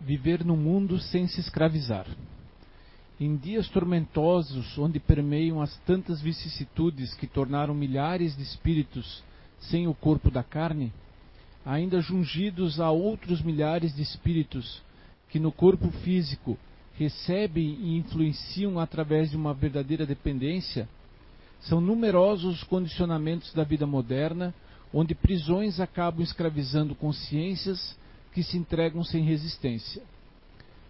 [0.00, 2.06] Viver no mundo sem se escravizar.
[3.20, 9.22] Em dias tormentosos, onde permeiam as tantas vicissitudes que tornaram milhares de espíritos
[9.60, 10.90] sem o corpo da carne,
[11.66, 14.82] ainda jungidos a outros milhares de espíritos
[15.28, 16.58] que no corpo físico
[16.96, 20.88] recebem e influenciam através de uma verdadeira dependência,
[21.60, 24.54] são numerosos os condicionamentos da vida moderna,
[24.92, 27.96] onde prisões acabam escravizando consciências
[28.32, 30.02] que se entregam sem resistência.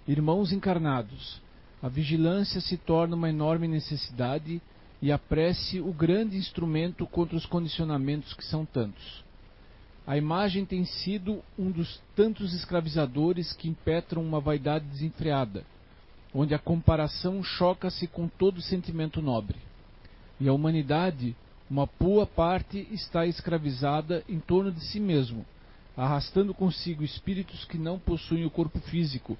[0.06, 1.40] Irmãos encarnados,
[1.82, 4.60] a vigilância se torna uma enorme necessidade
[5.00, 9.24] e a prece o grande instrumento contra os condicionamentos que são tantos.
[10.06, 15.64] A imagem tem sido um dos tantos escravizadores que impetram uma vaidade desenfreada,
[16.34, 19.56] onde a comparação choca-se com todo sentimento nobre.
[20.38, 21.36] E a humanidade,
[21.70, 25.46] uma boa parte, está escravizada em torno de si mesmo,
[26.00, 29.36] arrastando consigo espíritos que não possuem o corpo físico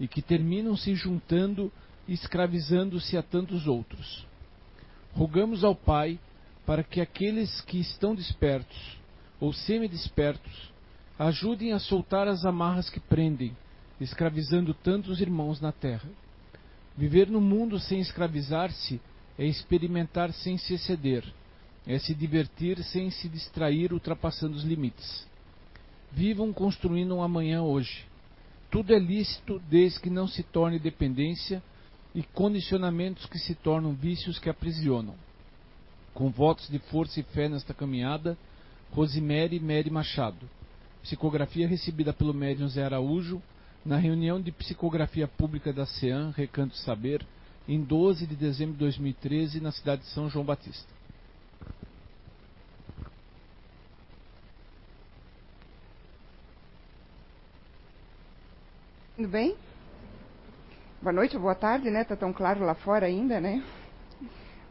[0.00, 1.70] e que terminam se juntando
[2.08, 4.26] e escravizando-se a tantos outros.
[5.12, 6.18] Rogamos ao Pai
[6.66, 8.98] para que aqueles que estão despertos
[9.38, 10.72] ou semidespertos
[11.16, 13.56] ajudem a soltar as amarras que prendem,
[14.00, 16.10] escravizando tantos irmãos na terra.
[16.98, 19.00] Viver no mundo sem escravizar-se
[19.38, 21.24] é experimentar sem se exceder,
[21.86, 25.30] é se divertir sem se distrair ultrapassando os limites.
[26.12, 28.04] Vivam construindo um amanhã hoje.
[28.70, 31.62] Tudo é lícito desde que não se torne dependência
[32.14, 35.14] e condicionamentos que se tornam vícios que aprisionam.
[36.12, 38.36] Com votos de força e fé nesta caminhada,
[38.92, 40.48] Rosemary Mary Machado.
[41.02, 43.42] Psicografia recebida pelo médium Zé Araújo
[43.84, 47.24] na reunião de psicografia pública da CEAM, Recanto Saber,
[47.66, 50.92] em 12 de dezembro de 2013, na cidade de São João Batista.
[59.22, 59.54] Tudo bem?
[61.00, 62.02] Boa noite boa tarde, né?
[62.02, 63.62] Tá tão claro lá fora ainda, né?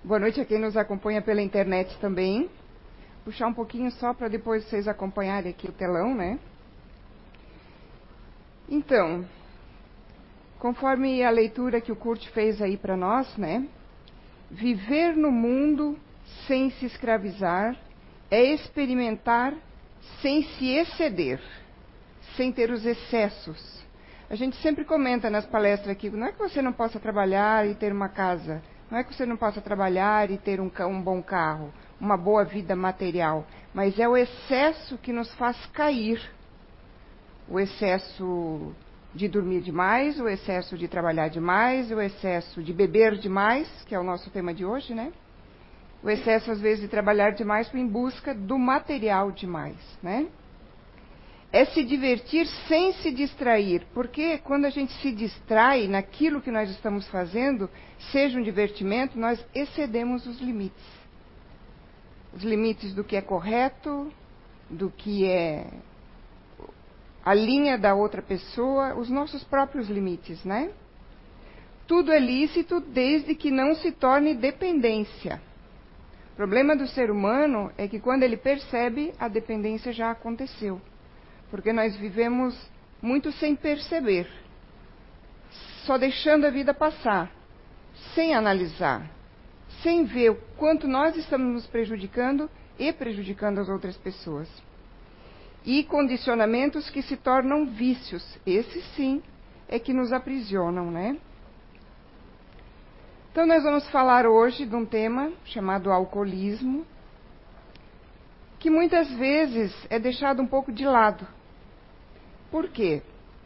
[0.04, 2.50] Boa noite a quem nos acompanha pela internet também.
[3.23, 6.38] Puxar um pouquinho só para depois vocês acompanharem aqui o telão, né?
[8.67, 9.26] Então,
[10.60, 13.66] conforme a leitura que o Kurt fez aí para nós, né?
[14.50, 15.98] Viver no mundo
[16.45, 17.73] sem se escravizar
[18.30, 19.54] é experimentar
[20.22, 21.42] sem se exceder,
[22.36, 23.82] sem ter os excessos
[24.31, 27.75] a gente sempre comenta nas palestras aqui, não é que você não possa trabalhar e
[27.75, 31.21] ter uma casa, não é que você não possa trabalhar e ter um, um bom
[31.21, 31.69] carro,
[31.99, 36.31] uma boa vida material, mas é o excesso que nos faz cair.
[37.49, 38.73] O excesso
[39.14, 43.99] de dormir demais, o excesso de trabalhar demais, o excesso de beber demais, que é
[43.99, 45.11] o nosso tema de hoje, né?
[46.02, 50.27] O excesso, às vezes, de trabalhar demais em busca do material demais, né?
[51.52, 56.70] É se divertir sem se distrair, porque quando a gente se distrai naquilo que nós
[56.70, 57.70] estamos fazendo,
[58.12, 61.02] seja um divertimento, nós excedemos os limites.
[62.34, 64.11] Os limites do que é correto,
[64.70, 65.67] do que é
[67.23, 70.72] a linha da outra pessoa, os nossos próprios limites, né?
[71.86, 75.42] Tudo é lícito desde que não se torne dependência.
[76.32, 80.82] O problema do ser humano é que quando ele percebe, a dependência já aconteceu
[81.52, 82.58] porque nós vivemos
[83.02, 84.26] muito sem perceber,
[85.86, 87.30] só deixando a vida passar,
[88.16, 89.12] sem analisar,
[89.84, 94.50] sem ver o quanto nós estamos nos prejudicando e prejudicando as outras pessoas.
[95.66, 99.22] E condicionamentos que se tornam vícios, esses sim
[99.67, 101.17] é que nos aprisionam, né?
[103.32, 106.86] Então nós vamos falar hoje de um tema chamado alcoolismo,
[108.58, 111.28] que muitas vezes é deixado um pouco de lado
[112.52, 113.02] por quê?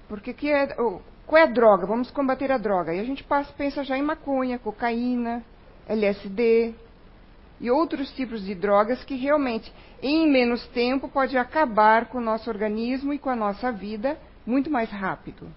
[0.10, 0.68] Porque que é,
[1.26, 1.86] qual é a droga?
[1.86, 2.94] Vamos combater a droga.
[2.94, 5.44] E a gente passa, pensa já em maconha, cocaína,
[5.88, 6.74] LSD
[7.60, 9.72] e outros tipos de drogas que realmente,
[10.02, 14.70] em menos tempo, pode acabar com o nosso organismo e com a nossa vida muito
[14.70, 15.48] mais rápido.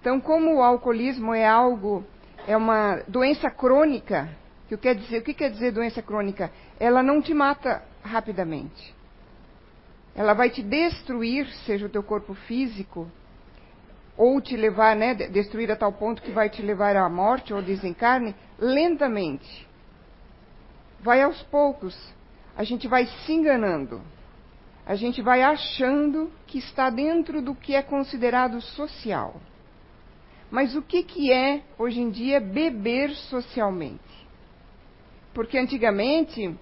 [0.00, 2.04] Então, como o alcoolismo é algo,
[2.46, 4.28] é uma doença crônica,
[4.68, 6.50] que quer dizer, o que quer dizer doença crônica?
[6.78, 8.95] Ela não te mata rapidamente.
[10.16, 13.06] Ela vai te destruir, seja o teu corpo físico,
[14.16, 17.60] ou te levar, né, destruir a tal ponto que vai te levar à morte ou
[17.60, 19.68] desencarne, lentamente.
[21.00, 21.94] Vai aos poucos.
[22.56, 24.00] A gente vai se enganando.
[24.86, 29.38] A gente vai achando que está dentro do que é considerado social.
[30.50, 34.00] Mas o que, que é, hoje em dia, beber socialmente?
[35.34, 36.56] Porque antigamente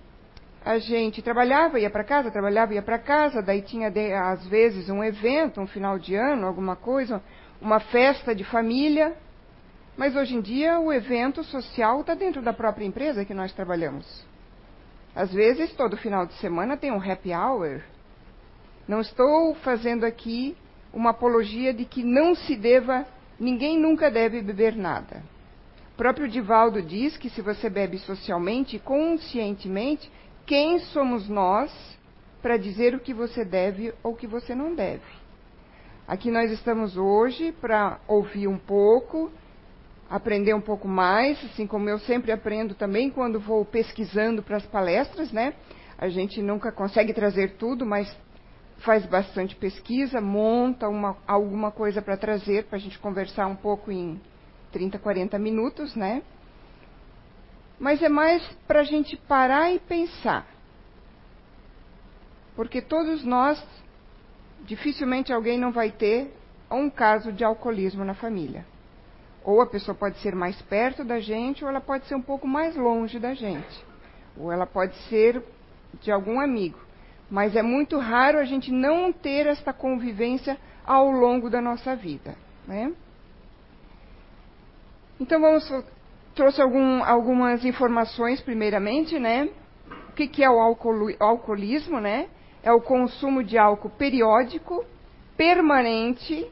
[0.64, 3.93] a gente trabalhava, ia para casa, trabalhava, ia para casa, daí tinha
[4.31, 7.22] às vezes um evento, um final de ano, alguma coisa,
[7.61, 9.14] uma festa de família,
[9.96, 14.25] mas hoje em dia o evento social está dentro da própria empresa que nós trabalhamos.
[15.14, 17.81] Às vezes, todo final de semana tem um happy hour.
[18.88, 20.56] Não estou fazendo aqui
[20.93, 23.06] uma apologia de que não se deva,
[23.38, 25.22] ninguém nunca deve beber nada.
[25.93, 30.11] O próprio Divaldo diz que se você bebe socialmente, conscientemente,
[30.46, 31.73] quem somos nós
[32.43, 35.02] para dizer o que você deve ou o que você não deve?
[36.06, 39.31] Aqui nós estamos hoje para ouvir um pouco,
[40.11, 44.67] aprender um pouco mais, assim como eu sempre aprendo também quando vou pesquisando para as
[44.67, 45.55] palestras, né?
[45.96, 48.14] A gente nunca consegue trazer tudo, mas
[48.79, 53.90] faz bastante pesquisa, monta uma, alguma coisa para trazer, para a gente conversar um pouco
[53.90, 54.20] em
[54.73, 56.23] 30, 40 minutos, né?
[57.79, 60.47] Mas é mais para a gente parar e pensar.
[62.55, 63.62] Porque todos nós,
[64.62, 66.32] dificilmente alguém não vai ter
[66.71, 68.65] um caso de alcoolismo na família.
[69.43, 72.47] Ou a pessoa pode ser mais perto da gente, ou ela pode ser um pouco
[72.47, 73.85] mais longe da gente.
[74.37, 75.43] Ou ela pode ser
[76.00, 76.79] de algum amigo.
[77.31, 82.37] Mas é muito raro a gente não ter esta convivência ao longo da nossa vida.
[82.67, 82.93] Né?
[85.21, 85.69] Então vamos
[86.34, 89.48] trouxe algum, algumas informações primeiramente, né?
[90.08, 90.58] O que, que é o
[91.20, 92.28] alcoolismo, né?
[92.62, 94.84] É o consumo de álcool periódico,
[95.36, 96.46] permanente,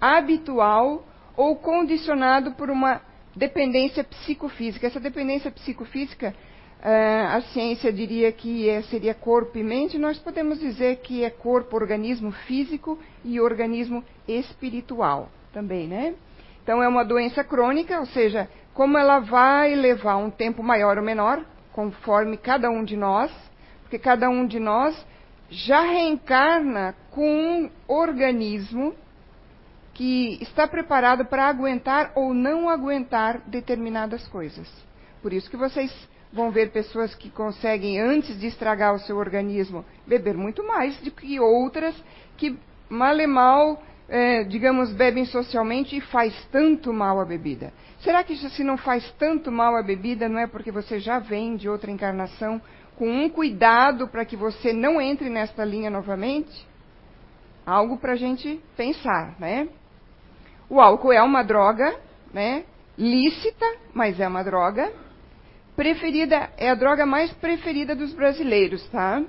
[0.00, 1.04] habitual
[1.36, 3.00] ou condicionado por uma
[3.34, 4.86] dependência psicofísica.
[4.86, 6.34] Essa dependência psicofísica,
[6.80, 11.30] uh, a ciência diria que é, seria corpo e mente, nós podemos dizer que é
[11.30, 16.14] corpo, organismo físico e organismo espiritual também, né?
[16.62, 21.02] Então é uma doença crônica, ou seja, como ela vai levar um tempo maior ou
[21.02, 21.42] menor,
[21.72, 23.32] conforme cada um de nós,
[23.80, 24.94] porque cada um de nós
[25.48, 28.94] já reencarna com um organismo
[29.94, 34.70] que está preparado para aguentar ou não aguentar determinadas coisas.
[35.22, 35.90] Por isso que vocês
[36.30, 41.10] vão ver pessoas que conseguem, antes de estragar o seu organismo, beber muito mais do
[41.10, 41.94] que outras
[42.36, 42.58] que
[42.90, 47.72] mal e mal, é, digamos, bebem socialmente e faz tanto mal a bebida.
[48.00, 51.56] Será que se não faz tanto mal a bebida, não é porque você já vem
[51.56, 52.60] de outra encarnação
[52.96, 56.66] com um cuidado para que você não entre nesta linha novamente?
[57.64, 59.68] Algo para a gente pensar, né?
[60.68, 61.96] O álcool é uma droga,
[62.32, 62.64] né?
[62.96, 64.92] Lícita, mas é uma droga.
[65.74, 69.22] Preferida, é a droga mais preferida dos brasileiros, tá?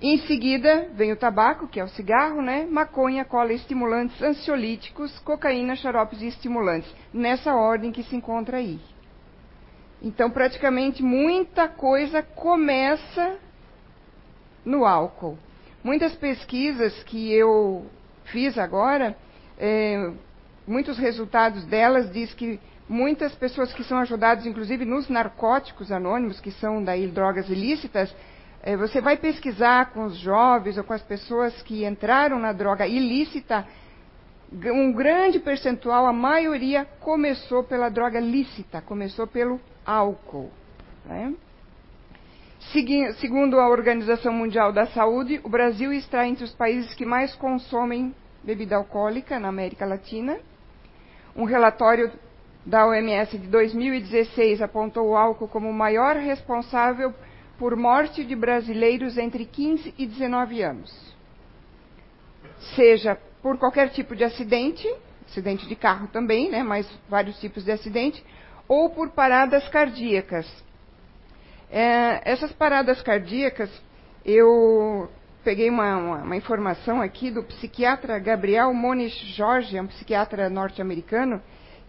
[0.00, 2.66] Em seguida, vem o tabaco, que é o cigarro, né?
[2.70, 6.94] Maconha, cola, estimulantes, ansiolíticos, cocaína, xaropes e estimulantes.
[7.12, 8.78] Nessa ordem que se encontra aí.
[10.02, 13.38] Então, praticamente muita coisa começa
[14.64, 15.38] no álcool.
[15.82, 17.86] Muitas pesquisas que eu
[18.24, 19.16] fiz agora,
[19.56, 20.12] é,
[20.66, 26.50] muitos resultados delas diz que muitas pessoas que são ajudadas, inclusive nos narcóticos anônimos, que
[26.50, 28.14] são daí drogas ilícitas,
[28.74, 33.64] você vai pesquisar com os jovens ou com as pessoas que entraram na droga ilícita,
[34.52, 40.50] um grande percentual, a maioria, começou pela droga lícita, começou pelo álcool.
[41.04, 41.34] Né?
[43.20, 48.12] Segundo a Organização Mundial da Saúde, o Brasil está entre os países que mais consomem
[48.42, 50.38] bebida alcoólica na América Latina.
[51.34, 52.10] Um relatório
[52.64, 57.14] da OMS de 2016 apontou o álcool como o maior responsável
[57.58, 61.14] por morte de brasileiros entre 15 e 19 anos.
[62.74, 64.86] Seja por qualquer tipo de acidente,
[65.28, 68.24] acidente de carro também, né, mas vários tipos de acidente,
[68.68, 70.46] ou por paradas cardíacas.
[71.70, 73.70] É, essas paradas cardíacas,
[74.24, 75.08] eu
[75.44, 81.40] peguei uma, uma, uma, informação aqui do psiquiatra Gabriel Moniz Jorge, um psiquiatra norte-americano,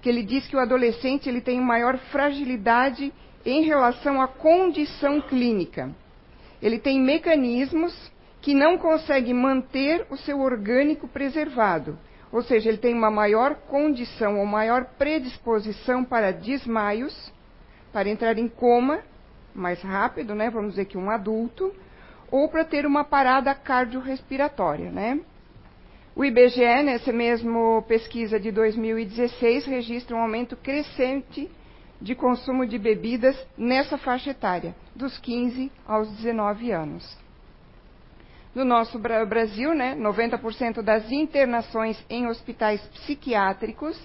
[0.01, 3.11] que ele diz que o adolescente ele tem maior fragilidade
[3.49, 5.89] em relação à condição clínica.
[6.61, 8.11] Ele tem mecanismos
[8.41, 11.97] que não consegue manter o seu orgânico preservado,
[12.29, 17.31] ou seja, ele tem uma maior condição ou maior predisposição para desmaios,
[17.93, 18.99] para entrar em coma
[19.55, 21.73] mais rápido, né, vamos dizer que um adulto,
[22.29, 25.21] ou para ter uma parada cardiorrespiratória, né?
[26.13, 31.49] O IBGE, nessa mesma pesquisa de 2016, registra um aumento crescente
[32.01, 37.17] de consumo de bebidas nessa faixa etária, dos 15 aos 19 anos.
[38.53, 43.99] No nosso Brasil, né, 90% das internações em hospitais psiquiátricos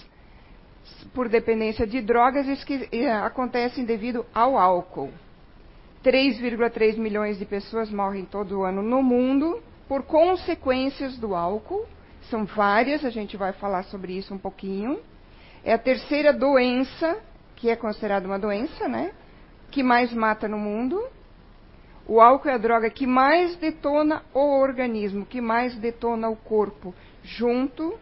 [1.14, 2.46] por dependência de drogas
[3.24, 5.10] acontecem devido ao álcool.
[6.04, 11.86] 3,3 milhões de pessoas morrem todo ano no mundo por consequências do álcool,
[12.30, 15.00] São várias, a gente vai falar sobre isso um pouquinho.
[15.64, 17.18] É a terceira doença,
[17.62, 19.12] que é considerada uma doença, né?
[19.70, 21.00] Que mais mata no mundo.
[22.08, 26.92] O álcool é a droga que mais detona o organismo, que mais detona o corpo,
[27.22, 27.96] junto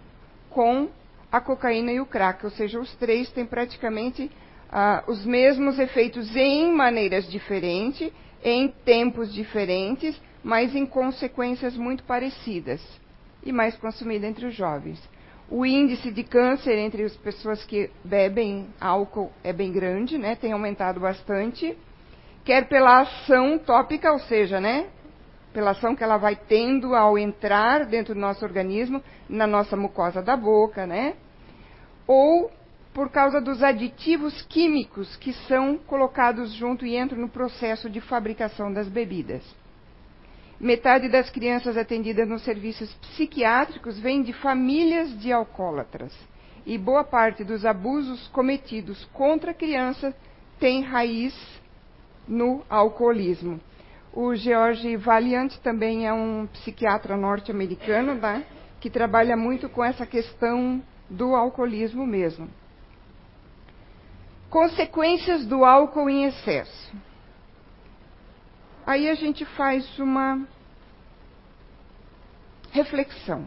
[0.49, 0.89] com
[1.31, 2.43] a cocaína e o crack.
[2.43, 4.31] Ou seja, os três têm praticamente
[4.73, 8.11] ah, os mesmos efeitos em maneiras diferentes,
[8.43, 12.81] em tempos diferentes, mas em consequências muito parecidas
[13.43, 14.99] e mais consumida entre os jovens.
[15.51, 20.37] O índice de câncer entre as pessoas que bebem álcool é bem grande, né?
[20.37, 21.77] Tem aumentado bastante.
[22.45, 24.87] Quer pela ação tópica, ou seja, né?
[25.53, 30.23] Pela ação que ela vai tendo ao entrar dentro do nosso organismo, na nossa mucosa
[30.23, 31.17] da boca, né?
[32.07, 32.49] Ou
[32.95, 38.73] por causa dos aditivos químicos que são colocados junto e entram no processo de fabricação
[38.73, 39.43] das bebidas.
[40.61, 46.13] Metade das crianças atendidas nos serviços psiquiátricos vem de famílias de alcoólatras.
[46.67, 50.15] E boa parte dos abusos cometidos contra a criança
[50.59, 51.35] tem raiz
[52.29, 53.59] no alcoolismo.
[54.13, 58.45] O George Valiant também é um psiquiatra norte-americano, né,
[58.81, 62.51] que trabalha muito com essa questão do alcoolismo mesmo.
[64.51, 66.93] Consequências do álcool em excesso.
[68.91, 70.45] Aí a gente faz uma
[72.73, 73.47] reflexão.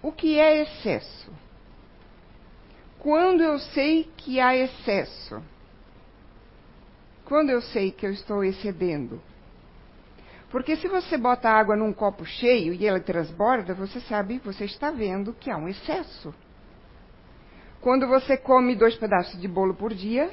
[0.00, 1.32] O que é excesso?
[3.00, 5.42] Quando eu sei que há excesso?
[7.24, 9.20] Quando eu sei que eu estou excedendo?
[10.48, 14.92] Porque se você bota água num copo cheio e ela transborda, você sabe, você está
[14.92, 16.32] vendo que há um excesso.
[17.80, 20.30] Quando você come dois pedaços de bolo por dia,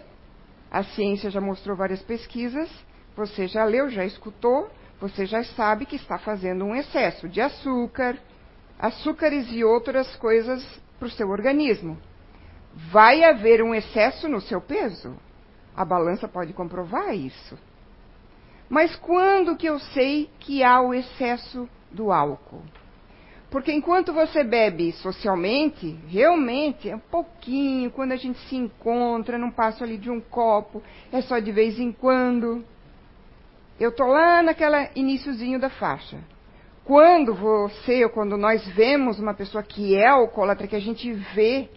[0.70, 2.70] a ciência já mostrou várias pesquisas,
[3.16, 4.70] você já leu, já escutou,
[5.00, 8.18] você já sabe que está fazendo um excesso de açúcar,
[8.78, 10.66] açúcares e outras coisas
[11.00, 11.98] para o seu organismo.
[12.92, 15.16] Vai haver um excesso no seu peso.
[15.76, 17.58] A balança pode comprovar isso.
[18.70, 22.64] Mas quando que eu sei que há o excesso do álcool?
[23.50, 29.52] Porque enquanto você bebe socialmente, realmente é um pouquinho, quando a gente se encontra, não
[29.52, 30.82] passa ali de um copo,
[31.12, 32.66] é só de vez em quando.
[33.80, 36.18] Eu estou lá naquela iníciozinho da faixa.
[36.86, 41.70] Quando você ou quando nós vemos uma pessoa que é alcoólatra, que a gente vê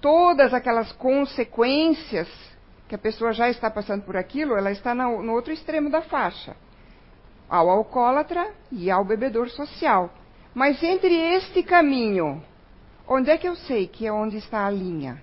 [0.00, 2.28] todas aquelas consequências
[2.88, 6.56] que a pessoa já está passando por aquilo, ela está no outro extremo da faixa.
[7.48, 10.10] Ao alcoólatra e ao bebedor social.
[10.54, 12.42] Mas entre este caminho,
[13.06, 15.22] onde é que eu sei que é onde está a linha?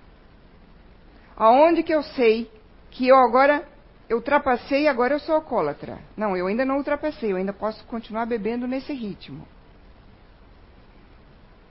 [1.36, 2.50] Aonde que eu sei
[2.90, 3.66] que eu agora
[4.12, 5.98] eu ultrapassei e agora eu sou alcoólatra.
[6.14, 9.48] Não, eu ainda não ultrapassei, eu ainda posso continuar bebendo nesse ritmo.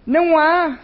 [0.03, 0.79] Não há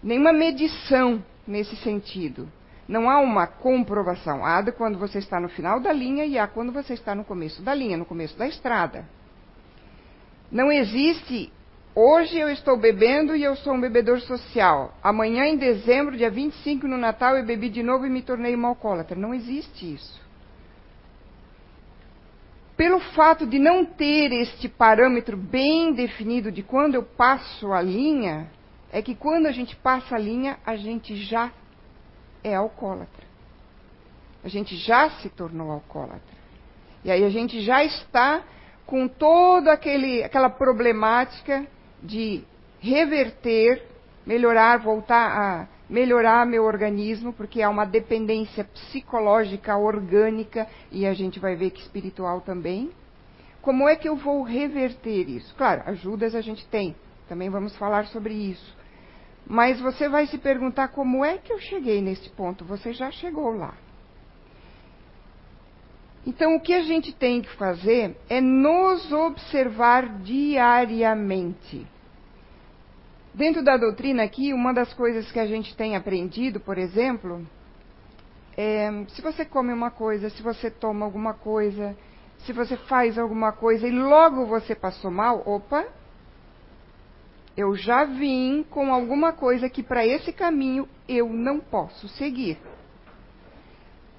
[0.00, 2.48] nenhuma medição nesse sentido.
[2.86, 4.44] Não há uma comprovação.
[4.46, 7.60] Há quando você está no final da linha e há quando você está no começo
[7.60, 9.04] da linha, no começo da estrada.
[10.52, 11.52] Não existe
[11.94, 14.94] Hoje eu estou bebendo e eu sou um bebedor social.
[15.02, 18.68] Amanhã, em dezembro, dia 25, no Natal, eu bebi de novo e me tornei uma
[18.68, 19.14] alcoólatra.
[19.14, 20.22] Não existe isso.
[22.78, 28.50] Pelo fato de não ter este parâmetro bem definido de quando eu passo a linha,
[28.90, 31.52] é que quando a gente passa a linha, a gente já
[32.42, 33.26] é alcoólatra.
[34.42, 36.22] A gente já se tornou alcoólatra.
[37.04, 38.42] E aí a gente já está
[38.86, 41.66] com toda aquela problemática
[42.02, 42.42] de
[42.80, 43.82] reverter,
[44.26, 51.38] melhorar, voltar a melhorar meu organismo, porque há uma dependência psicológica, orgânica, e a gente
[51.38, 52.90] vai ver que espiritual também.
[53.60, 55.54] Como é que eu vou reverter isso?
[55.54, 56.96] Claro, ajudas a gente tem,
[57.28, 58.76] também vamos falar sobre isso.
[59.46, 62.64] Mas você vai se perguntar como é que eu cheguei nesse ponto?
[62.64, 63.74] Você já chegou lá.
[66.24, 71.84] Então, o que a gente tem que fazer é nos observar diariamente.
[73.34, 77.44] Dentro da doutrina aqui, uma das coisas que a gente tem aprendido, por exemplo,
[78.56, 81.96] é se você come uma coisa, se você toma alguma coisa,
[82.40, 85.86] se você faz alguma coisa e logo você passou mal, opa,
[87.56, 92.58] eu já vim com alguma coisa que para esse caminho eu não posso seguir.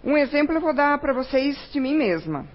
[0.04, 2.46] Um exemplo eu vou dar para vocês de mim mesma.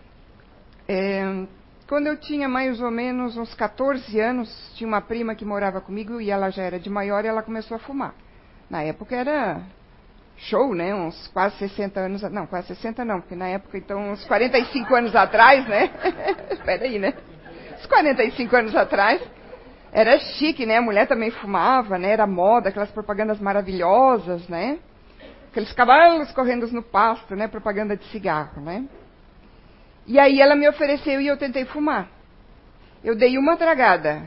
[0.86, 1.46] É,
[1.88, 6.20] quando eu tinha mais ou menos uns 14 anos, tinha uma prima que morava comigo
[6.20, 8.14] e ela já era de maior e ela começou a fumar.
[8.68, 9.62] Na época era
[10.36, 10.94] show, né?
[10.94, 15.16] Uns quase 60 anos, não, quase 60 não, porque na época então uns 45 anos
[15.16, 15.90] atrás, né?
[16.52, 17.14] Espera aí, né?
[17.78, 19.22] Uns 45 anos atrás,
[19.90, 20.76] era chique, né?
[20.76, 22.10] A mulher também fumava, né?
[22.10, 24.78] Era moda, aquelas propagandas maravilhosas, né?
[25.58, 27.48] Aqueles cavalos correndo no pasto, né?
[27.48, 28.88] Propaganda de cigarro, né?
[30.06, 32.08] E aí ela me ofereceu e eu tentei fumar.
[33.02, 34.22] Eu dei uma tragada.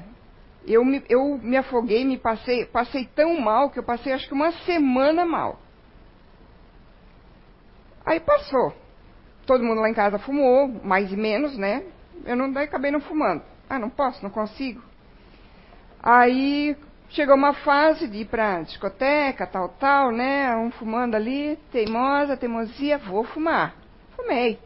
[0.67, 4.33] Eu me, eu me afoguei, me passei, passei tão mal que eu passei acho que
[4.33, 5.57] uma semana mal.
[8.05, 8.75] Aí passou.
[9.45, 11.85] Todo mundo lá em casa fumou, mais e menos, né?
[12.25, 13.41] Eu não daí acabei não fumando.
[13.69, 14.83] Ah, não posso, não consigo.
[16.03, 16.75] Aí
[17.11, 20.55] chegou uma fase de ir pra discoteca, tal, tal, né?
[20.55, 23.75] Um fumando ali, teimosa, teimosia, vou fumar.
[24.15, 24.59] Fumei.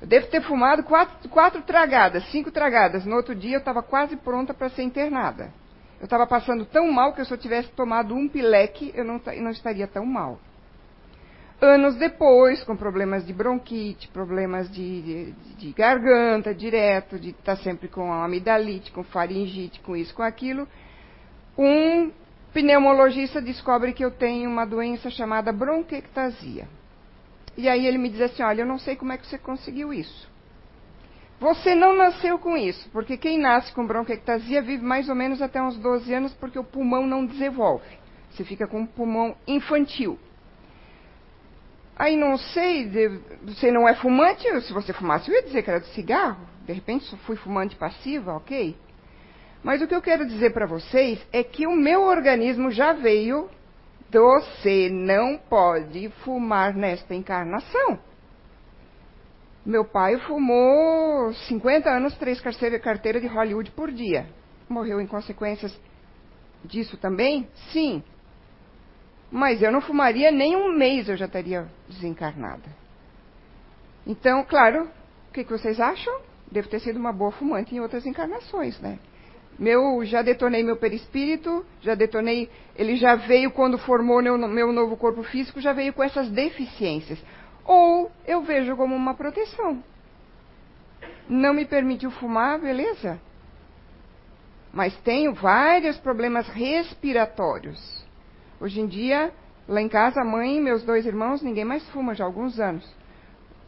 [0.00, 3.04] Eu devo ter fumado quatro, quatro tragadas, cinco tragadas.
[3.04, 5.52] No outro dia eu estava quase pronta para ser internada.
[6.00, 9.50] Eu estava passando tão mal que se eu tivesse tomado um pileque, eu não, não
[9.50, 10.38] estaria tão mal.
[11.60, 17.62] Anos depois, com problemas de bronquite, problemas de, de, de garganta direto, de estar tá
[17.62, 20.66] sempre com amidalite, com faringite, com isso, com aquilo,
[21.56, 22.10] um
[22.52, 26.68] pneumologista descobre que eu tenho uma doença chamada bronquiectasia.
[27.56, 29.92] E aí ele me diz assim: Olha, eu não sei como é que você conseguiu
[29.92, 30.28] isso.
[31.38, 35.60] Você não nasceu com isso, porque quem nasce com bronquiectasia vive mais ou menos até
[35.60, 37.98] uns 12 anos, porque o pulmão não desenvolve.
[38.30, 40.18] Você fica com um pulmão infantil.
[41.96, 42.90] Aí não sei,
[43.42, 44.46] você não é fumante?
[44.62, 46.46] Se você fumasse, eu ia dizer que era de cigarro.
[46.66, 48.76] De repente, fui fumante passiva, ok?
[49.62, 53.48] Mas o que eu quero dizer para vocês é que o meu organismo já veio
[54.10, 57.98] você não pode fumar nesta encarnação.
[59.64, 64.26] Meu pai fumou 50 anos, três carteiras de Hollywood por dia.
[64.68, 65.78] Morreu em consequências
[66.64, 67.48] disso também?
[67.72, 68.02] Sim.
[69.30, 72.68] Mas eu não fumaria nem um mês, eu já estaria desencarnada.
[74.04, 74.88] Então, claro,
[75.28, 76.20] o que, que vocês acham?
[76.50, 78.98] Devo ter sido uma boa fumante em outras encarnações, né?
[79.60, 84.96] Meu, já detonei meu perispírito, já detonei, ele já veio quando formou meu, meu novo
[84.96, 87.22] corpo físico, já veio com essas deficiências.
[87.62, 89.84] Ou eu vejo como uma proteção.
[91.28, 93.20] Não me permitiu fumar, beleza?
[94.72, 98.02] Mas tenho vários problemas respiratórios.
[98.58, 99.30] Hoje em dia,
[99.68, 102.58] lá em casa, a mãe e meus dois irmãos, ninguém mais fuma já há alguns
[102.58, 102.90] anos.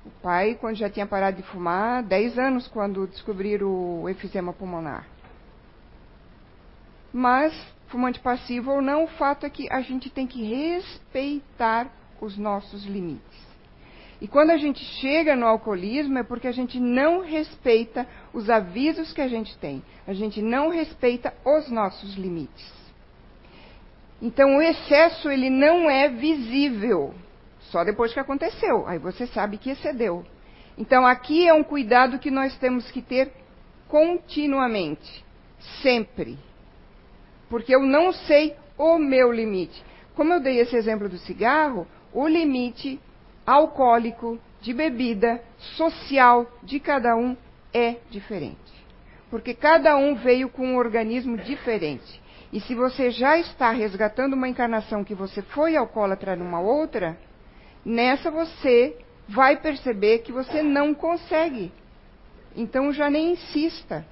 [0.06, 5.11] O pai, quando já tinha parado de fumar, 10 anos quando descobriram o efizema pulmonar.
[7.12, 7.52] Mas,
[7.88, 12.84] fumante passivo ou não, o fato é que a gente tem que respeitar os nossos
[12.84, 13.52] limites.
[14.20, 19.12] E quando a gente chega no alcoolismo é porque a gente não respeita os avisos
[19.12, 19.82] que a gente tem.
[20.06, 22.72] A gente não respeita os nossos limites.
[24.22, 27.12] Então o excesso ele não é visível,
[27.62, 28.86] só depois que aconteceu.
[28.86, 30.24] Aí você sabe que excedeu.
[30.78, 33.32] Então aqui é um cuidado que nós temos que ter
[33.88, 35.24] continuamente,
[35.82, 36.38] sempre
[37.52, 39.84] porque eu não sei o meu limite.
[40.14, 42.98] Como eu dei esse exemplo do cigarro, o limite
[43.44, 45.38] alcoólico, de bebida,
[45.76, 47.36] social de cada um
[47.70, 48.56] é diferente.
[49.28, 52.22] Porque cada um veio com um organismo diferente.
[52.50, 57.18] E se você já está resgatando uma encarnação que você foi alcoólatra numa outra,
[57.84, 58.96] nessa você
[59.28, 61.70] vai perceber que você não consegue.
[62.56, 64.06] Então já nem insista.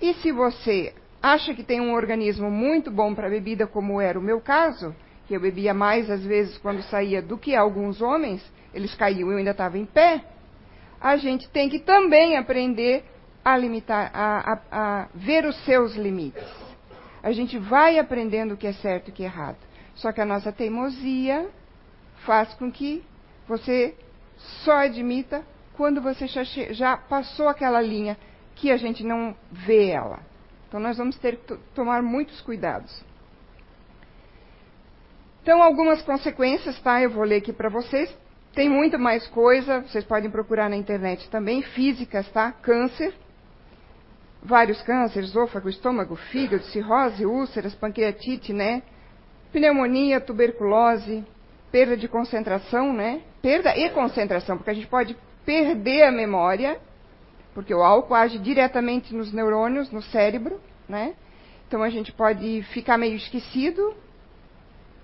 [0.00, 4.22] E se você acha que tem um organismo muito bom para bebida, como era o
[4.22, 4.94] meu caso,
[5.26, 9.32] que eu bebia mais às vezes quando saía do que alguns homens, eles caíam e
[9.32, 10.24] eu ainda estava em pé,
[11.00, 13.04] a gente tem que também aprender
[13.44, 16.44] a limitar, a, a, a ver os seus limites.
[17.22, 19.56] A gente vai aprendendo o que é certo e o que é errado.
[19.94, 21.48] Só que a nossa teimosia
[22.24, 23.02] faz com que
[23.46, 23.94] você
[24.64, 25.42] só admita
[25.74, 28.16] quando você já, já passou aquela linha
[28.54, 30.29] que a gente não vê ela.
[30.70, 33.04] Então nós vamos ter que tomar muitos cuidados.
[35.42, 37.02] Então, algumas consequências, tá?
[37.02, 38.08] Eu vou ler aqui para vocês.
[38.54, 42.52] Tem muita mais coisa, vocês podem procurar na internet também, físicas, tá?
[42.52, 43.12] Câncer,
[44.40, 48.80] vários cânceres, esôfago, estômago, fígado, cirrose, úlceras, pancreatite, né?
[49.52, 51.24] Pneumonia, tuberculose,
[51.72, 53.22] perda de concentração, né?
[53.42, 56.78] Perda e concentração, porque a gente pode perder a memória
[57.54, 61.14] porque o álcool age diretamente nos neurônios, no cérebro, né?
[61.66, 63.94] Então a gente pode ficar meio esquecido,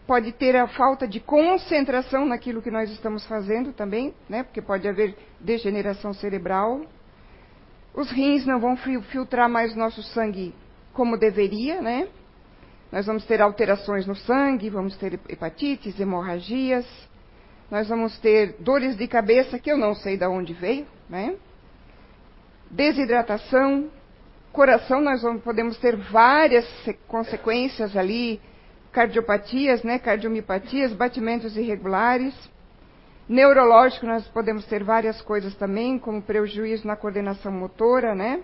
[0.07, 4.43] pode ter a falta de concentração naquilo que nós estamos fazendo também, né?
[4.43, 6.83] Porque pode haver degeneração cerebral.
[7.95, 10.55] Os rins não vão filtrar mais nosso sangue
[10.93, 12.09] como deveria, né?
[12.91, 16.87] Nós vamos ter alterações no sangue, vamos ter hepatites, hemorragias,
[17.71, 21.37] nós vamos ter dores de cabeça que eu não sei de onde veio, né?
[22.71, 23.91] Desidratação,
[24.53, 26.67] coração, nós vamos, podemos ter várias
[27.07, 28.41] consequências ali,
[28.91, 32.35] cardiopatias, né, cardiomiopatias, batimentos irregulares.
[33.29, 38.41] Neurológico, nós podemos ter várias coisas também, como prejuízo na coordenação motora, né?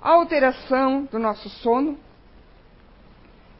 [0.00, 1.96] Alteração do nosso sono,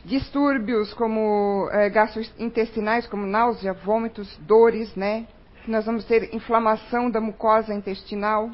[0.05, 5.27] distúrbios como é, gastrointestinais, como náusea, vômitos, dores, né?
[5.69, 8.51] Nós vamos ter inflamação da mucosa intestinal,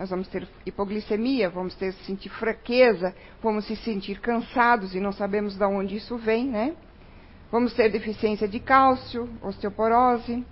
[0.00, 5.58] nós vamos ter hipoglicemia, vamos ter sentir fraqueza, vamos se sentir cansados e não sabemos
[5.58, 6.74] de onde isso vem, né?
[7.52, 10.42] Vamos ter deficiência de cálcio, osteoporose.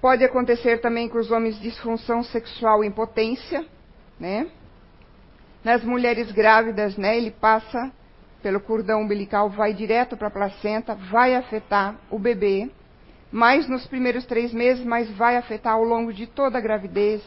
[0.00, 3.62] Pode acontecer também com os homens disfunção sexual e impotência,
[4.18, 4.50] né?
[5.62, 7.92] Nas mulheres grávidas, né, ele passa
[8.42, 12.70] pelo cordão umbilical, vai direto para a placenta, vai afetar o bebê
[13.32, 17.22] mais nos primeiros três meses, mas vai afetar ao longo de toda a gravidez.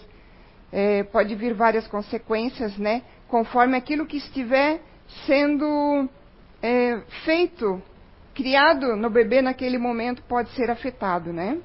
[0.72, 3.02] É, pode vir várias consequências, né?
[3.28, 4.80] Conforme aquilo que estiver
[5.26, 6.08] sendo
[6.62, 7.82] é, feito,
[8.36, 11.58] criado no bebê naquele momento, pode ser afetado, né?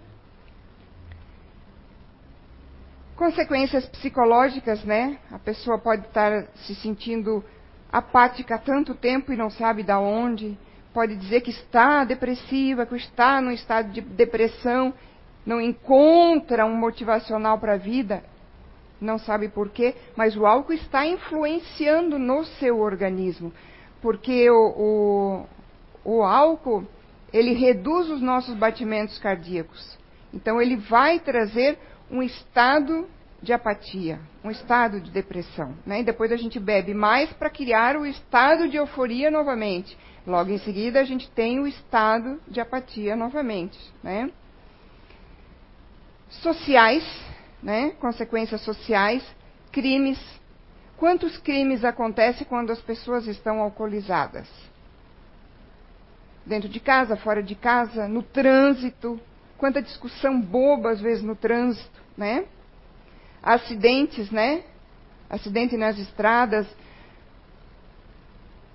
[3.16, 5.18] Consequências psicológicas, né?
[5.30, 7.44] A pessoa pode estar se sentindo
[7.92, 10.56] apática tanto tempo e não sabe da onde
[10.92, 14.92] pode dizer que está depressiva, que está num estado de depressão,
[15.46, 18.22] não encontra um motivacional para a vida,
[19.00, 23.52] não sabe por quê, mas o álcool está influenciando no seu organismo,
[24.02, 25.46] porque o,
[26.04, 26.86] o, o álcool
[27.32, 29.98] ele reduz os nossos batimentos cardíacos.
[30.32, 31.78] Então ele vai trazer
[32.10, 33.06] um estado
[33.42, 35.74] de apatia, um estado de depressão.
[35.86, 36.00] Né?
[36.00, 39.96] E depois a gente bebe mais para criar o estado de euforia novamente.
[40.26, 43.78] Logo em seguida, a gente tem o estado de apatia novamente.
[44.02, 44.30] Né?
[46.28, 47.04] Sociais,
[47.62, 47.90] né?
[47.98, 49.24] consequências sociais,
[49.72, 50.18] crimes.
[50.96, 54.48] Quantos crimes acontecem quando as pessoas estão alcoolizadas?
[56.44, 59.18] Dentro de casa, fora de casa, no trânsito.
[59.56, 62.44] Quanta discussão boba, às vezes, no trânsito, né?
[63.42, 64.64] Acidentes, né?
[65.28, 66.66] Acidente nas estradas,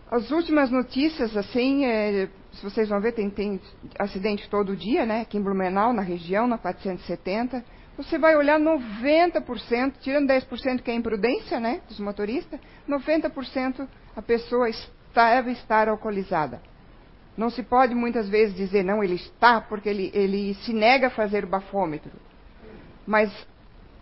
[0.09, 3.59] as últimas notícias, assim, é, se vocês vão ver, tem, tem
[3.97, 5.21] acidente todo dia, né?
[5.21, 7.63] Aqui em Blumenau, na região, na 470.
[7.97, 11.81] Você vai olhar 90%, tirando 10% que é imprudência, né?
[11.87, 14.69] Dos motoristas, 90% a pessoa
[15.13, 16.61] deve estar alcoolizada.
[17.35, 21.09] Não se pode muitas vezes dizer, não, ele está, porque ele, ele se nega a
[21.09, 22.11] fazer o bafômetro.
[23.07, 23.31] Mas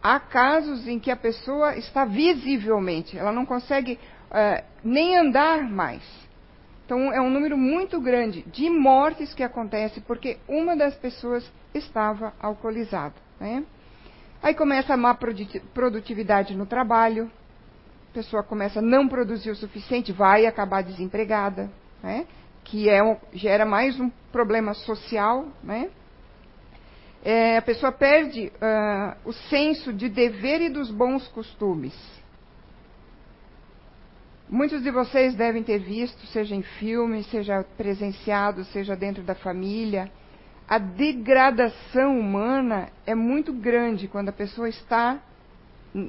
[0.02, 3.98] há casos em que a pessoa está visivelmente, ela não consegue
[4.34, 6.04] uh, nem andar mais.
[6.86, 12.34] Então, é um número muito grande de mortes que acontece porque uma das pessoas estava
[12.40, 13.16] alcoolizada.
[13.40, 13.64] Né?
[14.42, 15.18] Aí começa a má
[15.74, 17.32] produtividade no trabalho,
[18.12, 21.70] a pessoa começa a não produzir o suficiente, vai acabar desempregada,
[22.04, 22.28] né?
[22.66, 25.48] que é um, gera mais um problema social.
[25.64, 25.90] Né?
[27.24, 31.94] É, a pessoa perde uh, o senso de dever e dos bons costumes.
[34.54, 40.12] Muitos de vocês devem ter visto, seja em filme, seja presenciado, seja dentro da família.
[40.68, 45.20] A degradação humana é muito grande quando a pessoa está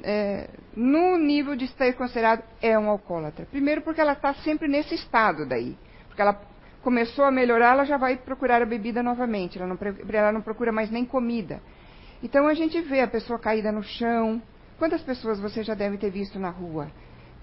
[0.03, 3.47] é, no nível de estar considerado é um alcoólatra.
[3.47, 5.75] Primeiro porque ela está sempre nesse estado daí.
[6.07, 6.39] Porque ela
[6.83, 9.57] começou a melhorar, ela já vai procurar a bebida novamente.
[9.57, 9.79] Ela não,
[10.13, 11.63] ela não procura mais nem comida.
[12.21, 14.39] Então a gente vê a pessoa caída no chão.
[14.77, 16.91] Quantas pessoas você já deve ter visto na rua?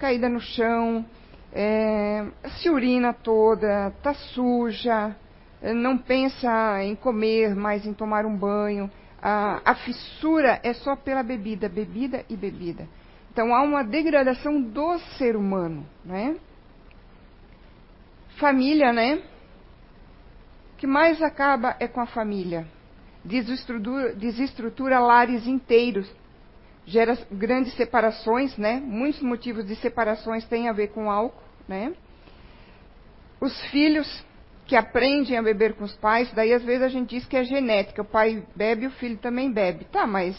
[0.02, 1.06] Caída no chão,
[1.52, 2.26] é,
[2.58, 5.14] se urina toda, está suja,
[5.62, 8.90] é, não pensa em comer, mas em tomar um banho.
[9.22, 12.88] A, a fissura é só pela bebida, bebida e bebida.
[13.30, 16.34] Então há uma degradação do ser humano, né?
[18.40, 19.22] Família, né?
[20.72, 22.66] O que mais acaba é com a família.
[23.24, 26.12] Desestrutura, desestrutura lares inteiros
[26.86, 28.80] gera grandes separações, né?
[28.84, 31.92] Muitos motivos de separações têm a ver com álcool, né?
[33.40, 34.24] Os filhos
[34.66, 37.44] que aprendem a beber com os pais, daí às vezes a gente diz que é
[37.44, 39.84] genética, o pai bebe, o filho também bebe.
[39.84, 40.36] Tá, mas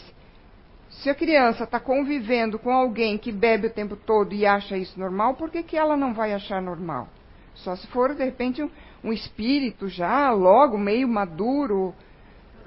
[0.90, 4.98] se a criança está convivendo com alguém que bebe o tempo todo e acha isso
[4.98, 7.08] normal, por que, que ela não vai achar normal?
[7.54, 8.70] Só se for, de repente, um,
[9.02, 11.94] um espírito já logo meio maduro,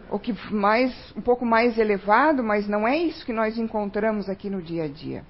[0.09, 4.49] o que mais um pouco mais elevado, mas não é isso que nós encontramos aqui
[4.49, 5.23] no dia a dia.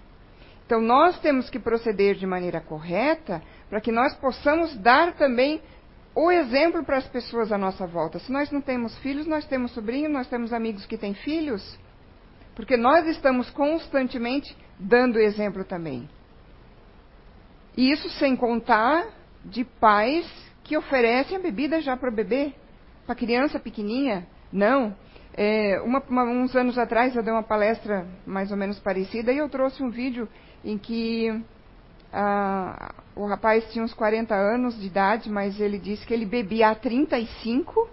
[0.66, 5.62] Então nós temos que proceder de maneira correta para que nós possamos dar também
[6.14, 8.20] o exemplo para as pessoas à nossa volta.
[8.20, 11.78] Se nós não temos filhos, nós temos sobrinhos, nós temos amigos que têm filhos,
[12.56, 16.10] porque nós estamos constantemente dando exemplo também.
[17.78, 19.06] E isso sem contar
[19.46, 20.26] de pais
[20.64, 22.54] que oferecem a bebida já para o bebê,
[23.06, 24.28] para criança pequenininha.
[24.52, 24.96] Não.
[25.34, 29.38] É, uma, uma, uns anos atrás eu dei uma palestra mais ou menos parecida e
[29.38, 30.28] eu trouxe um vídeo
[30.66, 31.44] em que
[32.12, 36.70] ah, o rapaz tinha uns 40 anos de idade, mas ele disse que ele bebia
[36.70, 37.88] há 35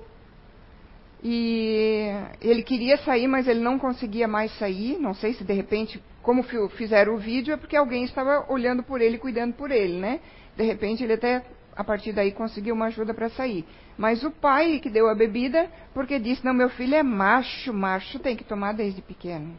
[1.23, 4.99] e ele queria sair, mas ele não conseguia mais sair.
[4.99, 6.43] Não sei se de repente, como
[6.77, 10.21] fizeram o vídeo, é porque alguém estava olhando por ele, cuidando por ele, né?
[10.57, 11.43] De repente ele até
[11.77, 13.65] a partir daí conseguiu uma ajuda para sair.
[13.97, 18.19] Mas o pai que deu a bebida, porque disse: Não, meu filho é macho, macho
[18.19, 19.57] tem que tomar desde pequeno.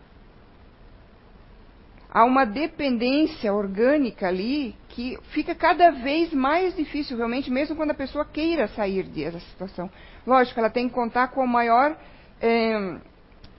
[2.10, 7.96] Há uma dependência orgânica ali que fica cada vez mais difícil, realmente, mesmo quando a
[7.96, 9.92] pessoa queira sair dessa situação.
[10.26, 11.98] Lógico, ela tem que contar com o maior
[12.42, 12.98] é,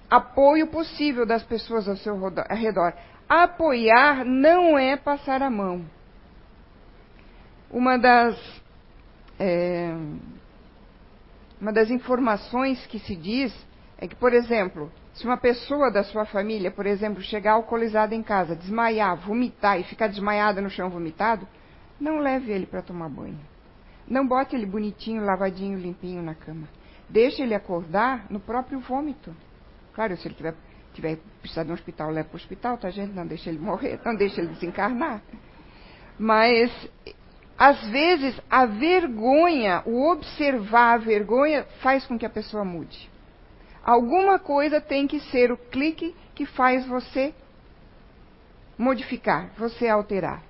[0.08, 2.94] apoio possível das pessoas ao seu redor.
[3.28, 5.84] Apoiar não é passar a mão.
[7.70, 8.62] Uma das,
[9.38, 9.94] é,
[11.60, 13.52] uma das informações que se diz
[13.98, 18.22] é que, por exemplo, se uma pessoa da sua família, por exemplo, chegar alcoolizada em
[18.22, 21.48] casa, desmaiar, vomitar e ficar desmaiada no chão vomitado,
[21.98, 23.40] não leve ele para tomar banho.
[24.06, 26.68] Não bote ele bonitinho, lavadinho, limpinho na cama.
[27.08, 29.34] Deixe ele acordar no próprio vômito.
[29.94, 30.54] Claro, se ele tiver,
[30.92, 33.12] tiver precisar de um hospital, leve para o hospital, tá, gente?
[33.12, 35.22] Não deixe ele morrer, não deixe ele desencarnar.
[36.18, 36.70] Mas
[37.58, 43.10] às vezes, a vergonha, o observar a vergonha, faz com que a pessoa mude.
[43.82, 47.34] Alguma coisa tem que ser o clique que faz você
[48.76, 50.42] modificar, você alterar.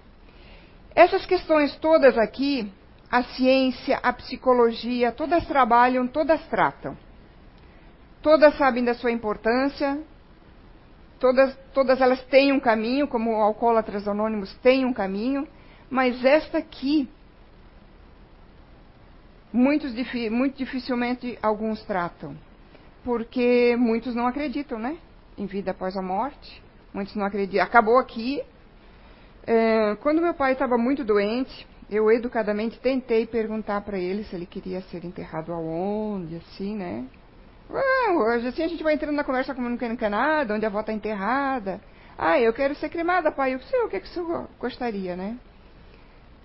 [0.94, 2.72] Essas questões todas aqui,
[3.10, 6.96] a ciência, a psicologia, todas trabalham, todas tratam.
[8.20, 10.00] Todas sabem da sua importância,
[11.20, 15.46] todas, todas elas têm um caminho, como alcoólatras anônimos têm um caminho,
[15.90, 17.08] mas esta aqui,
[19.52, 19.86] muito,
[20.30, 22.36] muito dificilmente alguns tratam.
[23.04, 24.98] Porque muitos não acreditam, né?
[25.38, 26.62] Em vida após a morte.
[26.92, 27.64] Muitos não acreditam.
[27.64, 28.42] Acabou aqui.
[29.46, 34.44] É, quando meu pai estava muito doente, eu educadamente tentei perguntar para ele se ele
[34.44, 37.06] queria ser enterrado aonde, assim, né?
[37.70, 40.68] Ah, hoje assim a gente vai entrando na conversa como não quer nada, onde a
[40.68, 41.80] avó está enterrada.
[42.18, 43.54] Ah, eu quero ser cremada, pai.
[43.54, 44.20] Eu sei o que, que você
[44.58, 45.36] gostaria, né?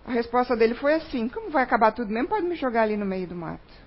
[0.06, 3.06] A resposta dele foi assim: como vai acabar tudo mesmo, pode me jogar ali no
[3.06, 3.82] meio do mato.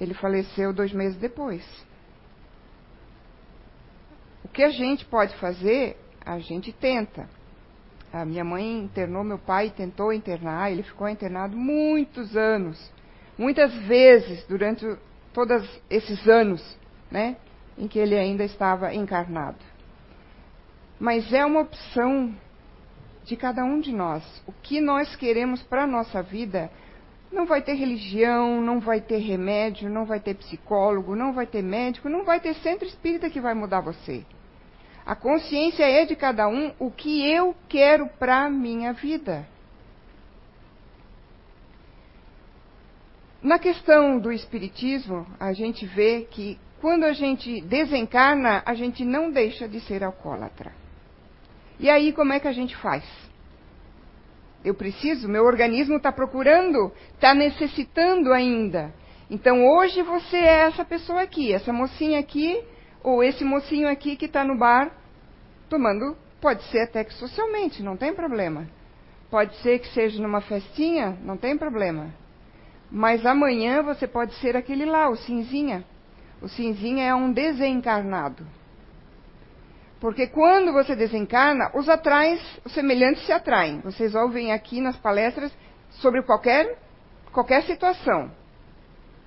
[0.00, 1.64] Ele faleceu dois meses depois.
[4.44, 7.28] O que a gente pode fazer, a gente tenta.
[8.12, 12.92] A minha mãe internou meu pai, tentou internar, ele ficou internado muitos anos.
[13.36, 14.86] Muitas vezes durante
[15.32, 16.78] todos esses anos,
[17.10, 17.36] né,
[17.76, 19.58] em que ele ainda estava encarnado.
[20.98, 22.34] Mas é uma opção
[23.28, 24.24] de cada um de nós.
[24.46, 26.70] O que nós queremos para a nossa vida
[27.30, 31.62] não vai ter religião, não vai ter remédio, não vai ter psicólogo, não vai ter
[31.62, 34.24] médico, não vai ter centro espírita que vai mudar você.
[35.04, 39.46] A consciência é de cada um o que eu quero para a minha vida.
[43.42, 49.30] Na questão do espiritismo, a gente vê que quando a gente desencarna, a gente não
[49.30, 50.72] deixa de ser alcoólatra.
[51.78, 53.04] E aí como é que a gente faz?
[54.64, 58.92] Eu preciso, meu organismo está procurando, está necessitando ainda.
[59.30, 62.62] Então hoje você é essa pessoa aqui, essa mocinha aqui,
[63.02, 64.90] ou esse mocinho aqui que está no bar
[65.68, 68.66] tomando, pode ser até que socialmente, não tem problema.
[69.30, 72.12] Pode ser que seja numa festinha, não tem problema.
[72.90, 75.84] Mas amanhã você pode ser aquele lá, o cinzinha.
[76.40, 78.46] O cinzinha é um desencarnado.
[80.00, 83.80] Porque quando você desencarna, os atrás, os semelhantes se atraem.
[83.80, 85.52] Vocês ouvem aqui nas palestras
[85.90, 86.78] sobre qualquer,
[87.32, 88.30] qualquer situação.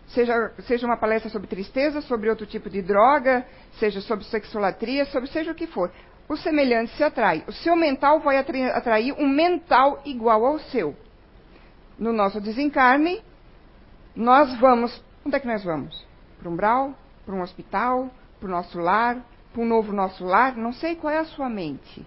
[0.08, 3.46] Seja, seja uma palestra sobre tristeza, sobre outro tipo de droga,
[3.80, 5.92] seja sobre sexolatria, sobre seja o que for.
[6.28, 7.44] Os semelhantes se atraem.
[7.48, 10.96] O seu mental vai atrair um mental igual ao seu.
[12.00, 13.22] No nosso desencarne,
[14.16, 15.04] nós vamos.
[15.26, 16.06] Onde é que nós vamos?
[16.40, 16.96] Para um umbral?
[17.26, 18.10] Para um hospital?
[18.40, 19.18] Para o nosso lar?
[19.52, 22.06] Para um novo nosso lar, não sei qual é a sua mente.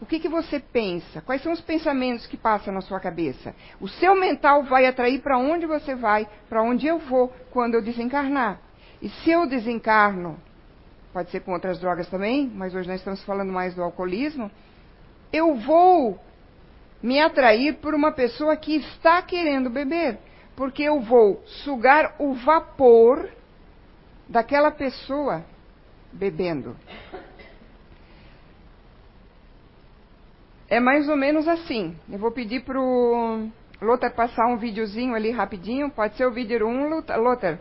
[0.00, 1.22] O que, que você pensa?
[1.22, 3.54] Quais são os pensamentos que passam na sua cabeça?
[3.80, 7.82] O seu mental vai atrair para onde você vai, para onde eu vou quando eu
[7.82, 8.60] desencarnar.
[9.00, 10.38] E se eu desencarno,
[11.12, 14.50] pode ser com outras drogas também, mas hoje nós estamos falando mais do alcoolismo,
[15.32, 16.20] eu vou
[17.02, 20.18] me atrair por uma pessoa que está querendo beber,
[20.54, 23.30] porque eu vou sugar o vapor
[24.28, 25.44] daquela pessoa
[26.12, 26.76] bebendo.
[30.68, 31.96] é mais ou menos assim.
[32.10, 33.48] Eu vou pedir pro
[33.80, 35.90] Lothar passar um videozinho ali rapidinho.
[35.90, 36.88] Pode ser o vídeo 1,
[37.18, 37.60] Lothar?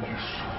[0.00, 0.55] Bom,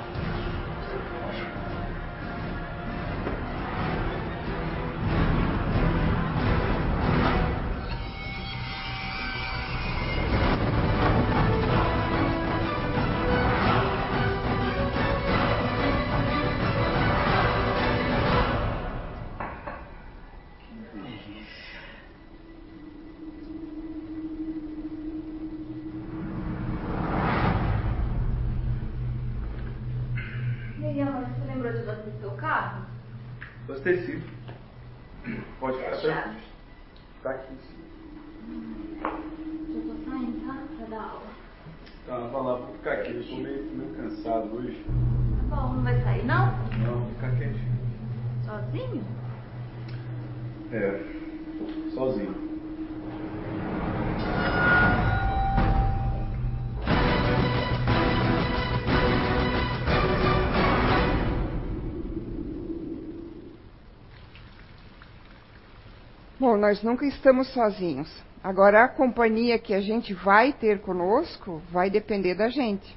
[66.67, 68.13] nós nunca estamos sozinhos.
[68.43, 72.93] Agora, a companhia que a gente vai ter conosco vai depender da gente.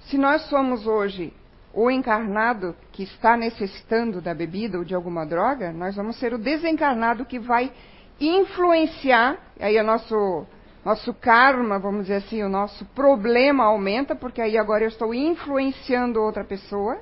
[0.00, 1.32] Se nós somos hoje
[1.72, 6.38] o encarnado que está necessitando da bebida ou de alguma droga, nós vamos ser o
[6.38, 7.72] desencarnado que vai
[8.20, 10.44] influenciar, aí o nosso,
[10.84, 16.20] nosso karma, vamos dizer assim, o nosso problema aumenta, porque aí agora eu estou influenciando
[16.20, 16.98] outra pessoa.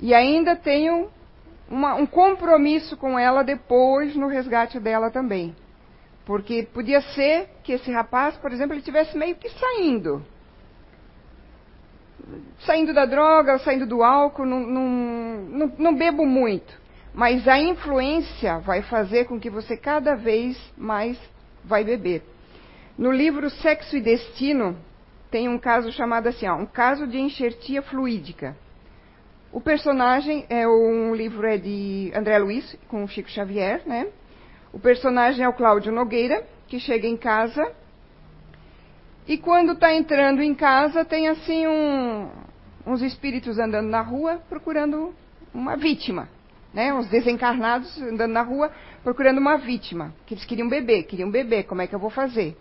[0.00, 1.10] E ainda tenho
[1.70, 5.54] uma, um compromisso com ela depois no resgate dela também.
[6.24, 10.24] Porque podia ser que esse rapaz, por exemplo, ele tivesse meio que saindo.
[12.60, 16.78] Saindo da droga, saindo do álcool, não, não, não, não bebo muito.
[17.14, 21.18] Mas a influência vai fazer com que você cada vez mais
[21.64, 22.22] vai beber.
[22.96, 24.76] No livro Sexo e Destino,
[25.30, 28.56] tem um caso chamado assim, ó, um caso de enxertia fluídica.
[29.50, 34.08] O personagem é um livro é de André Luiz com Chico Xavier, né?
[34.72, 37.72] O personagem é o Cláudio Nogueira, que chega em casa
[39.26, 42.28] e quando está entrando em casa tem assim um,
[42.86, 45.14] uns espíritos andando na rua procurando
[45.52, 46.28] uma vítima,
[46.74, 46.92] né?
[46.92, 48.70] Uns desencarnados andando na rua
[49.02, 52.54] procurando uma vítima, que eles queriam beber, queriam beber, como é que eu vou fazer?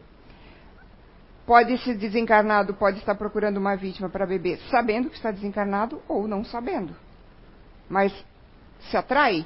[1.48, 6.28] Pode esse desencarnado pode estar procurando uma vítima para beber, sabendo que está desencarnado ou
[6.28, 6.94] não sabendo.
[7.90, 8.14] Mas
[8.82, 9.46] se atrai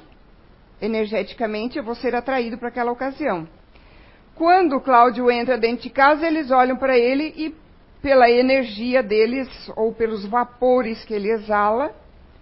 [0.80, 3.46] energeticamente, eu vou ser atraído para aquela ocasião.
[4.34, 7.54] Quando Cláudio entra dentro de casa, eles olham para ele e
[8.02, 11.94] pela energia deles ou pelos vapores que ele exala,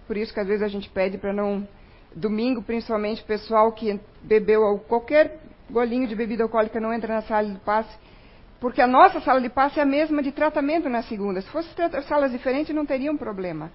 [0.07, 1.67] por isso que às vezes a gente pede para não
[2.15, 5.39] domingo, principalmente pessoal que bebeu qualquer
[5.69, 7.95] golinho de bebida alcoólica não entra na sala de passe
[8.61, 11.41] porque a nossa sala de passe é a mesma de tratamento na segunda.
[11.41, 11.73] Se fossem
[12.07, 13.69] salas diferentes, não teria um problema.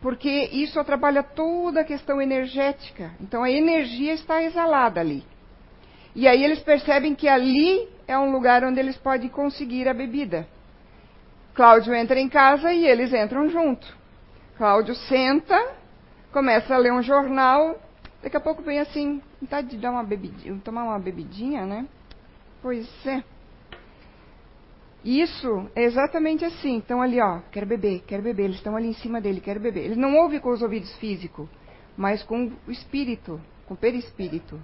[0.00, 3.10] Porque isso atrapalha toda a questão energética.
[3.20, 5.22] Então a energia está exalada ali.
[6.14, 10.46] E aí eles percebem que ali é um lugar onde eles podem conseguir a bebida.
[11.52, 13.86] Cláudio entra em casa e eles entram junto.
[14.56, 15.60] Cláudio senta,
[16.32, 17.76] começa a ler um jornal
[18.22, 21.86] Daqui a pouco vem assim, vontade de dar uma bebidinha, tomar uma bebidinha, né?
[22.60, 23.22] Pois é.
[25.04, 26.76] Isso é exatamente assim.
[26.76, 28.44] Então ali, ó, quero beber, quero beber.
[28.44, 29.84] Eles estão ali em cima dele, quero beber.
[29.84, 31.48] Eles não ouvem com os ouvidos físicos,
[31.96, 34.60] mas com o espírito, com o perispírito.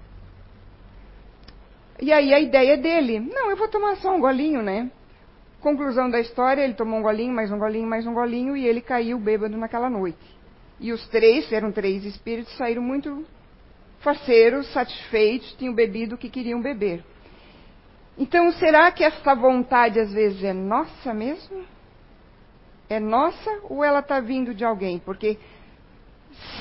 [2.00, 4.90] E aí a ideia dele, não, eu vou tomar só um golinho, né?
[5.60, 8.80] Conclusão da história, ele tomou um golinho, mais um golinho, mais um golinho, e ele
[8.80, 10.18] caiu bêbado naquela noite.
[10.80, 13.24] E os três, eram três espíritos, saíram muito
[14.00, 17.02] faceiros, satisfeitos, tinham bebido o que queriam beber.
[18.16, 21.64] Então, será que essa vontade às vezes é nossa mesmo?
[22.88, 24.98] É nossa ou ela está vindo de alguém?
[24.98, 25.38] Porque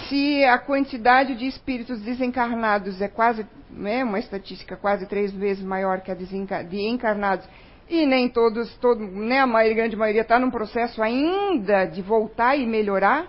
[0.08, 6.02] se a quantidade de espíritos desencarnados é quase, né, uma estatística quase três vezes maior
[6.02, 7.48] que a de encarnados,
[7.90, 12.56] e nem todos, todo, né, a maioria, grande maioria está num processo ainda de voltar
[12.56, 13.28] e melhorar,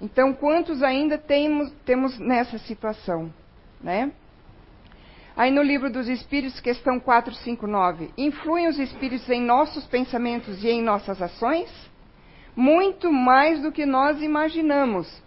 [0.00, 3.32] então quantos ainda temos, temos nessa situação,
[3.80, 4.12] né?
[5.36, 10.80] Aí no livro dos Espíritos, questão 459, influem os Espíritos em nossos pensamentos e em
[10.80, 11.68] nossas ações?
[12.54, 15.22] Muito mais do que nós imaginamos.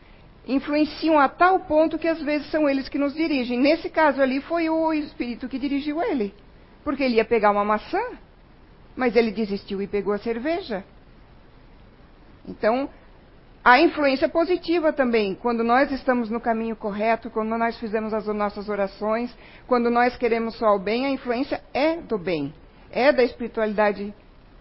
[0.48, 3.60] Influenciam a tal ponto que às vezes são eles que nos dirigem.
[3.60, 6.34] Nesse caso ali foi o Espírito que dirigiu ele.
[6.86, 8.02] Porque ele ia pegar uma maçã,
[8.96, 10.86] mas ele desistiu e pegou a cerveja.
[12.48, 12.90] Então,
[13.68, 18.70] a influência positiva também, quando nós estamos no caminho correto, quando nós fizemos as nossas
[18.70, 19.38] orações,
[19.68, 22.54] quando nós queremos só o bem, a influência é do bem,
[22.90, 24.16] é da espiritualidade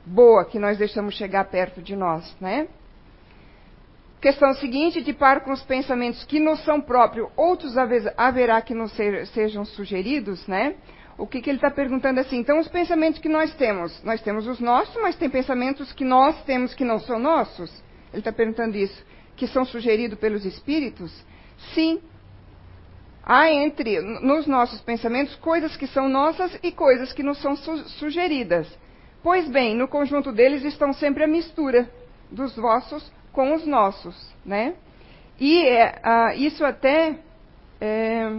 [0.05, 2.67] boa que nós deixamos chegar perto de nós, né?
[4.21, 7.77] Questão seguinte, de par com os pensamentos que nos são próprios, outros
[8.17, 8.93] haverá que nos
[9.33, 10.75] sejam sugeridos, né?
[11.17, 12.39] O que, que ele está perguntando assim?
[12.39, 16.43] Então, os pensamentos que nós temos, nós temos os nossos, mas tem pensamentos que nós
[16.43, 17.86] temos que não são nossos?
[18.17, 19.05] Ele está perguntando isso.
[19.37, 21.13] Que são sugeridos pelos espíritos?
[21.75, 22.01] Sim.
[23.23, 27.77] Há entre, nos nossos pensamentos, coisas que são nossas e coisas que nos são su
[27.99, 28.67] sugeridas.
[29.23, 31.91] Pois bem, no conjunto deles estão sempre a mistura
[32.31, 34.75] dos vossos com os nossos, né?
[35.39, 37.19] E é, isso até
[37.81, 38.31] é,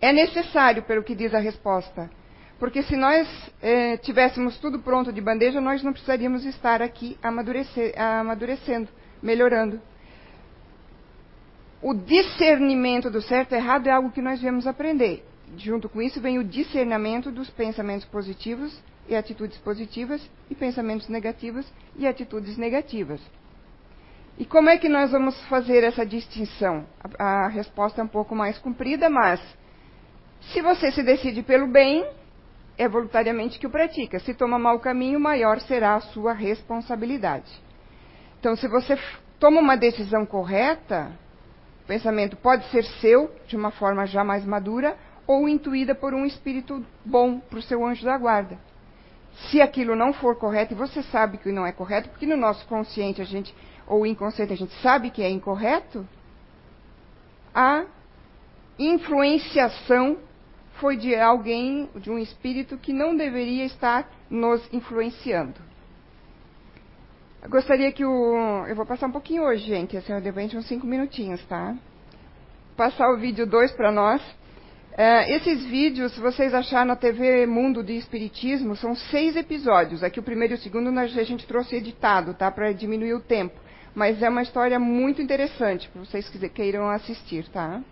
[0.00, 2.10] é, necessário, pelo que diz a resposta.
[2.58, 3.28] Porque se nós
[3.62, 8.88] eh, tivéssemos tudo pronto de bandeja, nós não precisaríamos estar aqui amadurecendo,
[9.22, 9.80] melhorando.
[11.82, 15.22] O discernimento do certo e errado é algo que nós viemos aprender.
[15.58, 18.76] Junto com isso vem o discernimento dos pensamentos positivos
[19.06, 23.20] e atitudes positivas e pensamentos negativos e atitudes negativas.
[24.38, 26.86] E como é que nós vamos fazer essa distinção?
[27.18, 29.40] A, a resposta é um pouco mais comprida, mas
[30.52, 32.04] se você se decide pelo bem,
[32.78, 34.18] é voluntariamente que o pratica.
[34.20, 37.50] Se toma mau caminho, maior será a sua responsabilidade.
[38.38, 38.98] Então, se você
[39.38, 41.10] toma uma decisão correta,
[41.84, 44.96] o pensamento pode ser seu, de uma forma já mais madura,
[45.26, 48.58] ou intuída por um espírito bom para o seu anjo da guarda.
[49.50, 52.66] Se aquilo não for correto, e você sabe que não é correto, porque no nosso
[52.66, 53.54] consciente a gente,
[53.86, 56.06] ou inconsciente a gente sabe que é incorreto,
[57.54, 57.84] a
[58.78, 60.18] influenciação
[60.80, 65.54] foi de alguém, de um espírito que não deveria estar nos influenciando.
[67.42, 68.66] Eu gostaria que o.
[68.66, 71.76] Eu vou passar um pouquinho hoje, gente, assim, de repente uns cinco minutinhos, tá?
[72.76, 74.20] Passar o vídeo 2 para nós.
[74.98, 80.02] É, esses vídeos, se vocês acharem na TV Mundo de Espiritismo, são seis episódios.
[80.02, 82.50] Aqui o primeiro e o segundo a gente trouxe editado, tá?
[82.50, 83.54] Para diminuir o tempo.
[83.94, 87.82] Mas é uma história muito interessante, para vocês que queiram assistir, tá?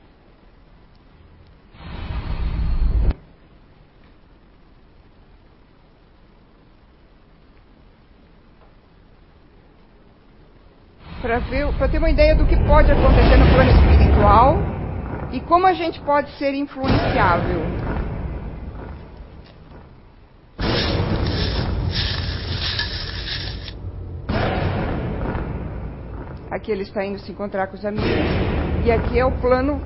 [11.77, 14.57] Para ter uma ideia do que pode acontecer no plano espiritual
[15.33, 17.61] e como a gente pode ser influenciável.
[26.51, 28.07] Aqui ele está indo se encontrar com os amigos
[28.85, 29.81] e aqui é o plano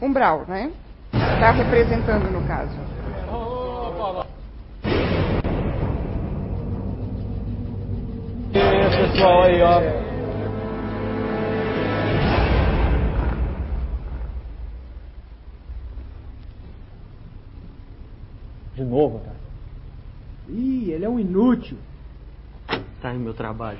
[0.00, 0.72] umbral, né?
[1.12, 2.76] Está representando no caso.
[9.12, 10.11] Pessoal aí, ó.
[18.82, 19.36] De novo, cara.
[20.48, 21.78] Ih, ele é um inútil.
[23.00, 23.78] Tá em meu trabalho.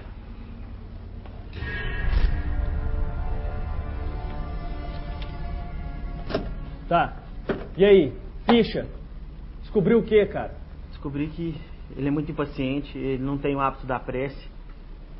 [6.88, 7.16] Tá.
[7.76, 8.12] E aí,
[8.48, 8.86] ficha?
[9.62, 10.55] Descobriu o que, cara?
[10.90, 11.57] Descobri que
[11.96, 14.48] ele é muito impaciente, ele não tem o hábito da prece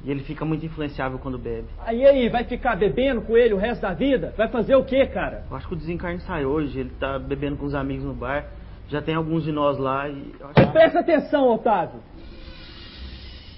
[0.05, 1.67] E ele fica muito influenciável quando bebe.
[1.81, 4.33] Aí aí, vai ficar bebendo com ele o resto da vida?
[4.37, 5.45] Vai fazer o quê, cara?
[5.51, 8.62] Eu acho que o desencarne sai hoje, ele tá bebendo com os amigos no bar.
[8.89, 10.35] Já tem alguns de nós lá e.
[10.57, 12.01] acho- Presta atenção, Otávio.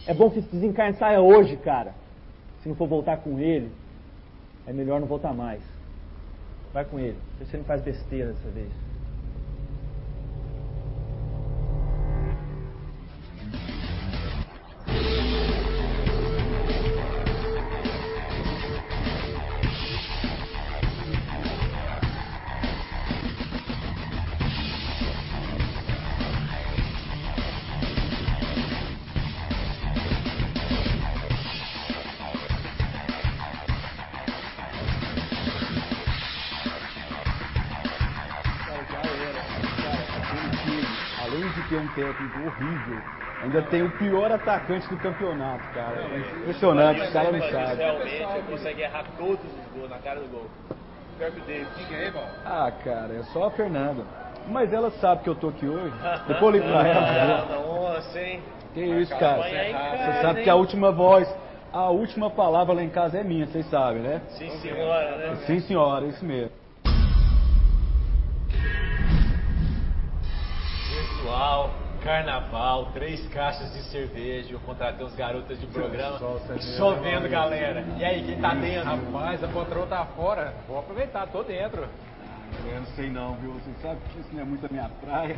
[0.06, 1.94] É bom que esse desencarne saia hoje, cara.
[2.62, 3.70] Se não for voltar com ele,
[4.66, 5.62] é melhor não voltar mais.
[6.72, 7.16] Vai com ele.
[7.40, 8.70] Você não faz besteira dessa vez.
[42.10, 42.98] Um horrível,
[43.42, 46.00] ainda tem o pior atacante do campeonato, cara.
[46.00, 47.76] É impressionante, os caras não sabem.
[47.76, 50.46] Realmente consegue errar todos os gols na cara do gol.
[51.18, 51.68] Pior que o David.
[51.88, 52.24] Quem é, irmão?
[52.44, 54.04] Ah, cara, é só a Fernanda.
[54.48, 55.94] Mas ela sabe que eu tô aqui hoje.
[56.26, 57.46] Depois eu ligo pra ela.
[57.46, 58.42] Nossa, hein?
[58.74, 59.42] Que isso, cara.
[59.42, 61.32] Você sabe que a última voz,
[61.72, 64.20] a última palavra lá em casa é minha, vocês sabem, né?
[64.30, 65.36] Sim, senhora, né?
[65.46, 66.50] Sim, senhora, isso mesmo.
[70.90, 71.70] Pessoal,
[72.04, 76.18] carnaval, três caixas de cerveja, eu contratei uns garotas de programa.
[76.76, 77.82] Chovendo, galera.
[77.96, 78.84] E aí, quem tá dentro?
[78.84, 80.54] Rapaz, a patroa tá fora.
[80.68, 81.88] Vou aproveitar, tô dentro.
[82.66, 83.52] Eu não sei não, viu?
[83.54, 85.36] Você sabe que isso não é muito a minha praia.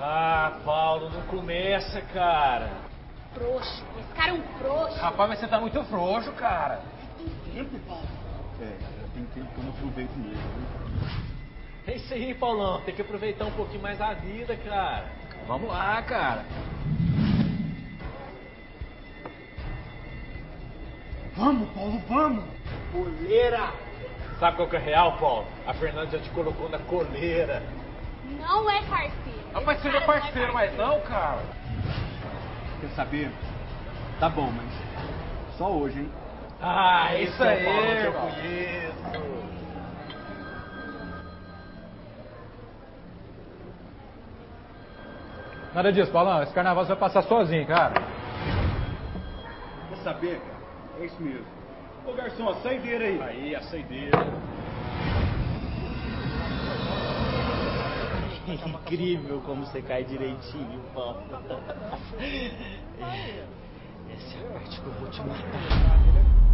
[0.00, 2.70] Ah, Paulo, não começa, cara.
[3.34, 3.84] Frouxo.
[4.00, 4.98] Esse cara é um frouxo.
[4.98, 6.80] Rapaz, mas você tá muito frouxo, cara.
[8.60, 8.72] É,
[9.14, 10.32] tem tempo que eu não aproveito mesmo.
[10.32, 10.77] viu?
[11.88, 12.82] É isso aí, Paulão.
[12.82, 15.06] Tem que aproveitar um pouquinho mais a vida, cara.
[15.46, 16.44] Vamos lá, cara.
[21.34, 22.44] Vamos, Paulo, vamos!
[24.38, 25.46] Sabe qual que é real, Paulo?
[25.66, 27.62] A Fernanda já te colocou na coleira.
[28.38, 29.38] Não é parceiro.
[29.54, 31.42] Rapaz, Esse você não é parceiro mais não, cara.
[32.82, 33.30] Quer saber?
[34.20, 36.10] Tá bom, mas só hoje, hein?
[36.60, 39.57] Ah, É isso é aí, Paulo que eu conheço.
[45.78, 46.42] Nada disso, Paulão.
[46.42, 48.02] Esse carnaval você vai passar sozinho, cara.
[49.90, 50.58] Quer saber, cara?
[50.98, 51.46] É isso mesmo.
[52.04, 53.22] Ô garçom, a saideira aí.
[53.22, 54.18] Aí, a saideira.
[58.66, 61.22] Incrível como você cai direitinho, Paulo.
[64.12, 66.47] Essa é a parte que eu vou te matar.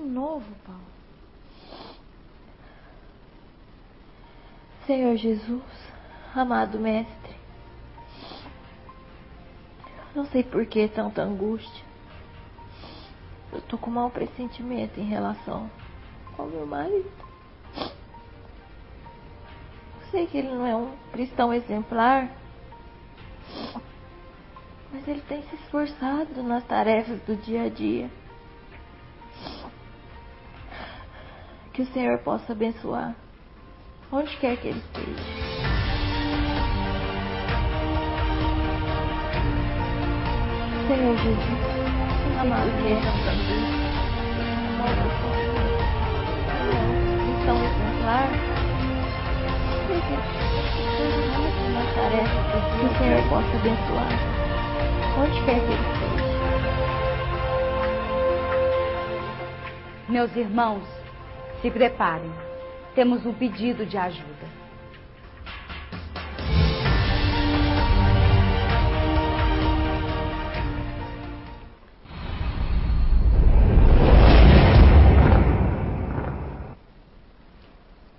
[0.00, 0.80] Novo, Paulo.
[4.86, 5.62] Senhor Jesus,
[6.34, 7.36] amado Mestre,
[10.14, 11.84] não sei por que tanta angústia.
[13.52, 15.70] Eu tô com mau pressentimento em relação
[16.36, 17.10] ao meu marido.
[20.10, 22.28] Sei que ele não é um cristão exemplar,
[24.92, 28.10] mas ele tem se esforçado nas tarefas do dia a dia.
[31.80, 33.16] Que o Senhor possa abençoar,
[34.12, 35.24] onde quer que ele esteja.
[40.86, 41.40] Senhor Jesus,
[42.38, 43.08] amado Mestre,
[47.24, 48.28] cristão exemplar,
[51.72, 54.12] nas tarefas que o Senhor possa abençoar,
[55.18, 56.28] onde quer que ele esteja.
[60.10, 60.99] Meus irmãos,
[61.60, 62.30] se preparem.
[62.94, 64.30] Temos um pedido de ajuda.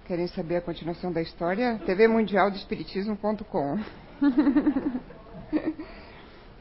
[0.06, 1.80] Querem saber a continuação da história?
[1.86, 3.80] tvmundialdespiritismo.com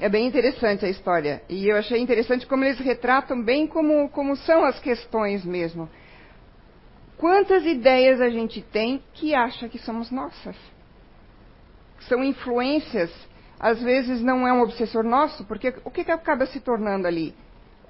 [0.00, 1.42] É bem interessante a história.
[1.46, 5.90] E eu achei interessante como eles retratam bem como, como são as questões mesmo.
[7.20, 10.56] Quantas ideias a gente tem que acha que somos nossas?
[12.08, 13.12] São influências,
[13.58, 17.34] às vezes não é um obsessor nosso, porque o que, que acaba se tornando ali?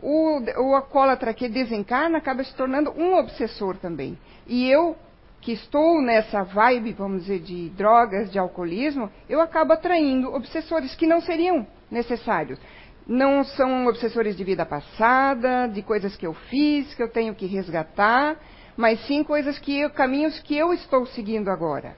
[0.02, 4.18] O, o alcoólatra que desencarna acaba se tornando um obsessor também.
[4.48, 4.96] E eu
[5.40, 11.06] que estou nessa vibe, vamos dizer, de drogas, de alcoolismo, eu acabo atraindo obsessores que
[11.06, 12.58] não seriam necessários.
[13.06, 17.46] Não são obsessores de vida passada, de coisas que eu fiz, que eu tenho que
[17.46, 18.36] resgatar,
[18.80, 21.94] mas sim coisas que eu, caminhos que eu estou seguindo agora.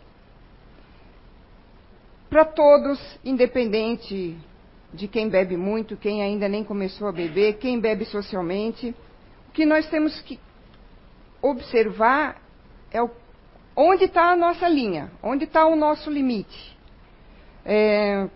[2.28, 4.36] Para todos, independente
[4.92, 8.92] de quem bebe muito, quem ainda nem começou a beber, quem bebe socialmente,
[9.48, 10.40] o que nós temos que
[11.40, 12.42] observar
[12.90, 13.08] é o,
[13.76, 16.76] onde está a nossa linha, onde está o nosso limite.
[17.64, 18.28] É,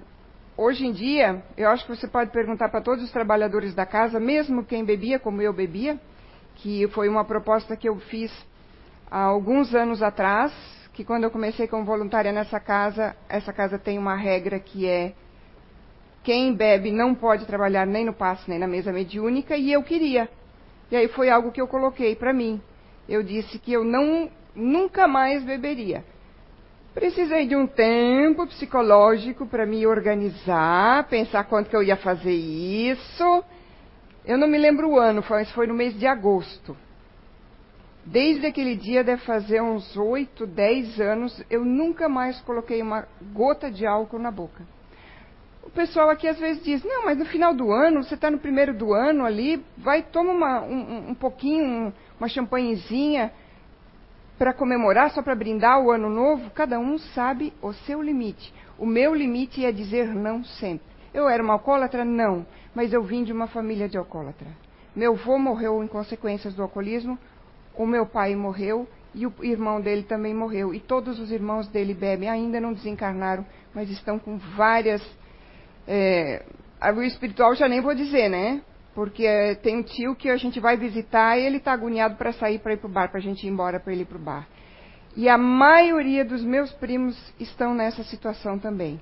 [0.57, 4.21] hoje em dia, eu acho que você pode perguntar para todos os trabalhadores da casa,
[4.21, 5.99] mesmo quem bebia como eu bebia,
[6.57, 8.33] que foi uma proposta que eu fiz
[9.11, 10.53] há alguns anos atrás,
[10.93, 15.13] que quando eu comecei como voluntária nessa casa, essa casa tem uma regra que é
[16.25, 20.29] quem bebe não pode trabalhar nem no passe nem na mesa mediúnica, e eu queria.
[20.91, 22.61] E aí foi algo que eu coloquei para mim.
[23.09, 26.05] Eu disse que eu não nunca mais beberia.
[26.95, 33.45] Precisei de um tempo psicológico para me organizar, pensar quanto que eu ia fazer isso.
[34.27, 36.77] Eu não me lembro o ano, mas foi no mês de agosto.
[38.05, 43.71] Desde aquele dia, deve fazer uns 8, 10 anos, eu nunca mais coloquei uma gota
[43.71, 44.65] de álcool na boca.
[45.63, 48.39] O pessoal aqui às vezes diz: Não, mas no final do ano, você está no
[48.39, 53.33] primeiro do ano ali, vai, toma uma, um, um pouquinho, uma champanhezinha
[54.39, 58.53] para comemorar, só para brindar o ano novo, cada um sabe o seu limite.
[58.79, 60.87] O meu limite é dizer não sempre.
[61.13, 62.05] Eu era uma alcoólatra?
[62.05, 62.47] Não,
[62.77, 64.49] mas eu vim de uma família de alcoólatra.
[64.95, 67.19] Meu avô morreu em consequências do alcoolismo,
[67.75, 70.75] o meu pai morreu e o irmão dele também morreu.
[70.75, 75.03] E todos os irmãos dele bebem, ainda não desencarnaram, mas estão com várias.
[75.89, 76.45] É,
[76.95, 78.61] o espiritual já nem vou dizer, né?
[78.95, 82.31] Porque é, tem um tio que a gente vai visitar e ele está agoniado para
[82.33, 84.19] sair para ir para o bar, para a gente ir embora para ele ir para
[84.19, 84.47] o bar.
[85.17, 89.01] E a maioria dos meus primos estão nessa situação também.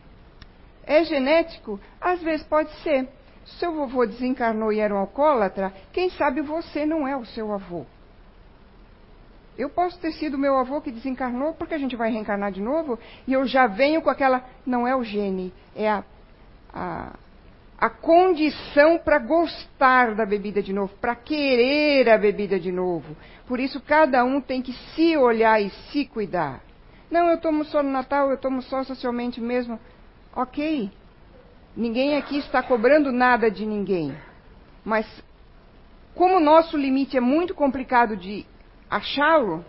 [0.86, 1.80] É genético?
[2.00, 3.08] Às vezes pode ser.
[3.44, 7.84] Seu vovô desencarnou e era um alcoólatra, quem sabe você não é o seu avô.
[9.56, 12.98] Eu posso ter sido meu avô que desencarnou, porque a gente vai reencarnar de novo,
[13.26, 14.44] e eu já venho com aquela.
[14.66, 16.04] Não é o gene, é a,
[16.72, 17.12] a
[17.84, 23.16] a condição para gostar da bebida de novo, para querer a bebida de novo.
[23.46, 26.62] Por isso, cada um tem que se olhar e se cuidar.
[27.10, 29.78] Não, eu tomo só no Natal, eu tomo só socialmente mesmo.
[30.34, 30.90] Ok.
[31.76, 34.14] Ninguém aqui está cobrando nada de ninguém.
[34.84, 35.06] Mas,
[36.14, 38.46] como o nosso limite é muito complicado de
[38.88, 39.64] achá-lo,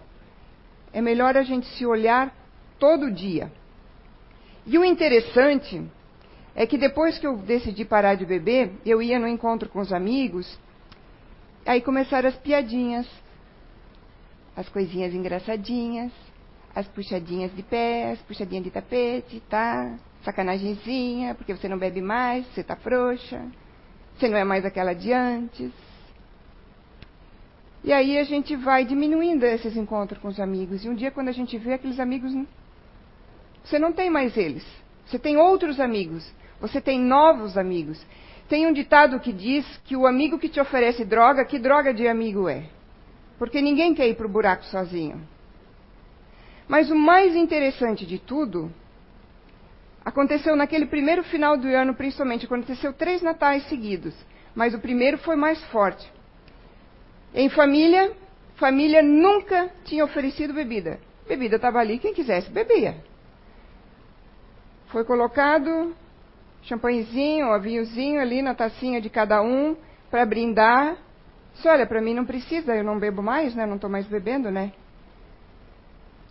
[0.94, 2.34] é melhor a gente se olhar
[2.78, 3.52] todo dia.
[4.66, 5.82] E o interessante
[6.56, 9.92] é que depois que eu decidi parar de beber, eu ia no encontro com os
[9.92, 10.60] amigos,
[11.66, 13.08] aí começaram as piadinhas,
[14.56, 16.12] as coisinhas engraçadinhas,
[16.74, 19.98] as puxadinhas de pé, as puxadinhas de tapete, tá?
[20.26, 23.46] Sacanagemzinha, porque você não bebe mais, você tá frouxa,
[24.18, 25.72] você não é mais aquela de antes.
[27.84, 30.84] E aí a gente vai diminuindo esses encontros com os amigos.
[30.84, 32.34] E um dia, quando a gente vê aqueles amigos,
[33.64, 34.66] você não tem mais eles.
[35.06, 36.28] Você tem outros amigos.
[36.60, 38.04] Você tem novos amigos.
[38.50, 42.08] Tem um ditado que diz que o amigo que te oferece droga, que droga de
[42.08, 42.64] amigo é?
[43.38, 45.22] Porque ninguém quer ir para o buraco sozinho.
[46.68, 48.72] Mas o mais interessante de tudo
[50.06, 52.46] aconteceu naquele primeiro final do ano, principalmente.
[52.46, 54.16] Aconteceu três natais seguidos.
[54.54, 56.10] Mas o primeiro foi mais forte.
[57.34, 58.14] Em família,
[58.56, 61.00] família nunca tinha oferecido bebida.
[61.28, 62.96] Bebida estava ali, quem quisesse bebia.
[64.88, 65.94] Foi colocado
[66.62, 69.76] champanhezinho, um vinhozinho ali na tacinha de cada um
[70.10, 70.98] para brindar.
[71.54, 73.66] Disse, olha, para mim não precisa, eu não bebo mais, né?
[73.66, 74.72] Não estou mais bebendo, né?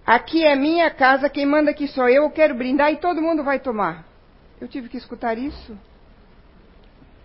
[0.07, 3.43] Aqui é minha casa, quem manda aqui sou eu, eu quero brindar e todo mundo
[3.43, 4.05] vai tomar.
[4.61, 5.79] Eu tive que escutar isso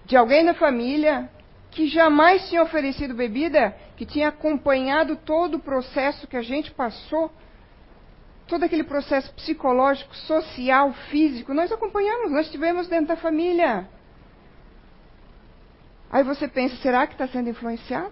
[0.06, 1.30] de alguém da família
[1.72, 7.32] que jamais tinha oferecido bebida, que tinha acompanhado todo o processo que a gente passou
[8.48, 13.88] todo aquele processo psicológico, social, físico, nós acompanhamos, nós estivemos dentro da família.
[16.10, 18.12] Aí você pensa, será que está sendo influenciado?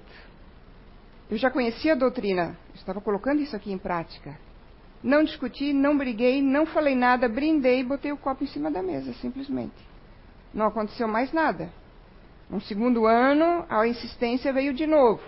[1.32, 4.38] Eu já conhecia a doutrina, estava colocando isso aqui em prática.
[5.03, 8.81] Não discuti, não briguei, não falei nada, brindei e botei o copo em cima da
[8.81, 9.75] mesa, simplesmente.
[10.53, 11.69] Não aconteceu mais nada.
[12.49, 15.21] No segundo ano, a insistência veio de novo.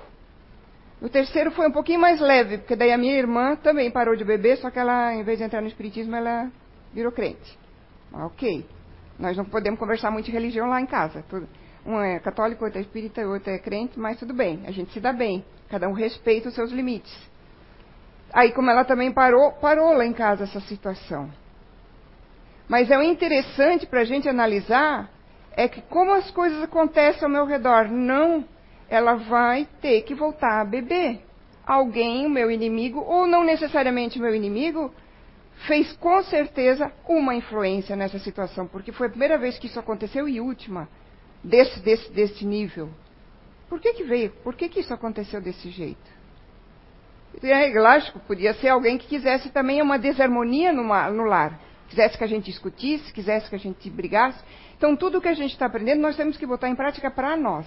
[1.02, 4.24] O terceiro foi um pouquinho mais leve, porque daí a minha irmã também parou de
[4.24, 6.52] beber, só que ela, em vez de entrar no espiritismo, ela
[6.94, 7.58] virou crente.
[8.12, 8.66] Ok.
[9.18, 11.24] Nós não podemos conversar muito de religião lá em casa.
[11.86, 14.62] Um é católico, outro é espírita, outro é crente, mas tudo bem.
[14.66, 15.44] A gente se dá bem.
[15.70, 17.16] Cada um respeita os seus limites.
[18.32, 21.30] Aí, como ela também parou, parou lá em casa essa situação.
[22.68, 25.10] Mas é o interessante para a gente analisar
[25.54, 28.46] é que como as coisas acontecem ao meu redor, não,
[28.88, 31.22] ela vai ter que voltar a beber.
[31.66, 34.94] Alguém, o meu inimigo, ou não necessariamente o meu inimigo,
[35.68, 40.30] fez com certeza uma influência nessa situação, porque foi a primeira vez que isso aconteceu
[40.30, 40.88] e última
[41.44, 42.90] desse, desse, desse nível.
[43.68, 44.32] Por que, que veio?
[44.44, 46.19] Por que, que isso aconteceu desse jeito?
[47.44, 51.60] É, lógico, podia ser alguém que quisesse também uma desarmonia numa, no lar.
[51.88, 54.44] Quisesse que a gente discutisse, quisesse que a gente brigasse.
[54.78, 57.66] Então, tudo que a gente está aprendendo, nós temos que botar em prática para nós.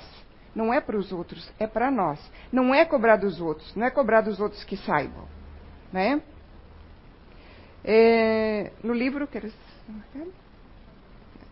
[0.54, 2.18] Não é para os outros, é para nós.
[2.50, 5.26] Não é cobrar dos outros, não é cobrar dos outros que saibam.
[5.92, 6.22] Né?
[7.84, 9.28] É, no livro.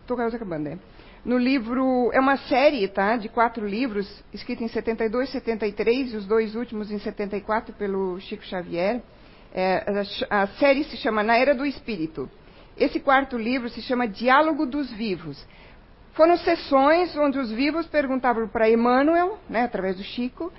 [0.01, 0.79] Estou acabando, né?
[1.23, 2.11] No livro.
[2.13, 3.15] É uma série, tá?
[3.15, 8.43] De quatro livros, escrita em 72, 73, e os dois últimos em 74 pelo Chico
[8.43, 9.01] Xavier.
[9.53, 9.83] É,
[10.29, 12.29] a, a série se chama Na Era do Espírito.
[12.77, 15.45] Esse quarto livro se chama Diálogo dos Vivos.
[16.13, 20.51] Foram sessões onde os vivos perguntavam para Emmanuel, né, através do Chico,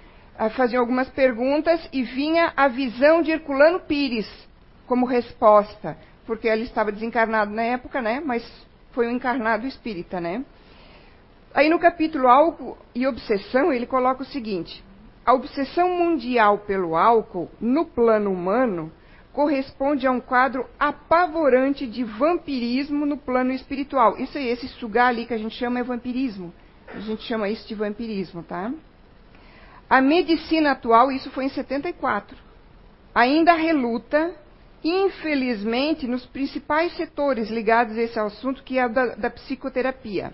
[0.57, 4.27] faziam algumas perguntas e vinha a visão de Herculano Pires
[4.87, 5.97] como resposta,
[6.27, 8.43] porque ele estava desencarnado na época, né, mas
[8.93, 10.45] foi um encarnado espírita, né.
[11.55, 14.83] Aí no capítulo Álcool e Obsessão, ele coloca o seguinte:
[15.25, 18.91] a obsessão mundial pelo álcool no plano humano
[19.33, 24.19] corresponde a um quadro apavorante de vampirismo no plano espiritual.
[24.19, 26.53] Isso aí, esse sugar ali que a gente chama é vampirismo.
[26.89, 28.71] A gente chama isso de vampirismo, tá?
[29.89, 32.37] A medicina atual, isso foi em 74,
[33.15, 34.35] ainda reluta,
[34.85, 40.33] infelizmente, nos principais setores ligados a esse assunto, que é o da, da psicoterapia,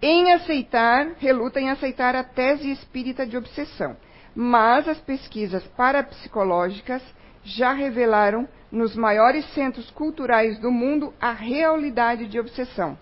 [0.00, 3.96] em aceitar, reluta em aceitar a tese espírita de obsessão.
[4.34, 7.02] Mas as pesquisas parapsicológicas
[7.42, 12.96] já revelaram nos maiores centros culturais do mundo a realidade de obsessão.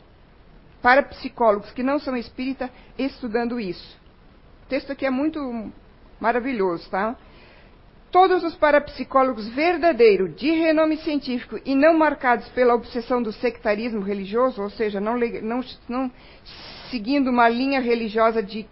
[0.81, 3.99] Para psicólogos que não são espírita estudando isso.
[4.65, 5.71] O texto aqui é muito
[6.19, 7.17] maravilhoso, tá?
[8.11, 14.63] Todos os parapsicólogos verdadeiros, de renome científico e não marcados pela obsessão do sectarismo religioso,
[14.63, 16.11] ou seja, não, não, não
[16.91, 18.67] seguindo uma linha religiosa de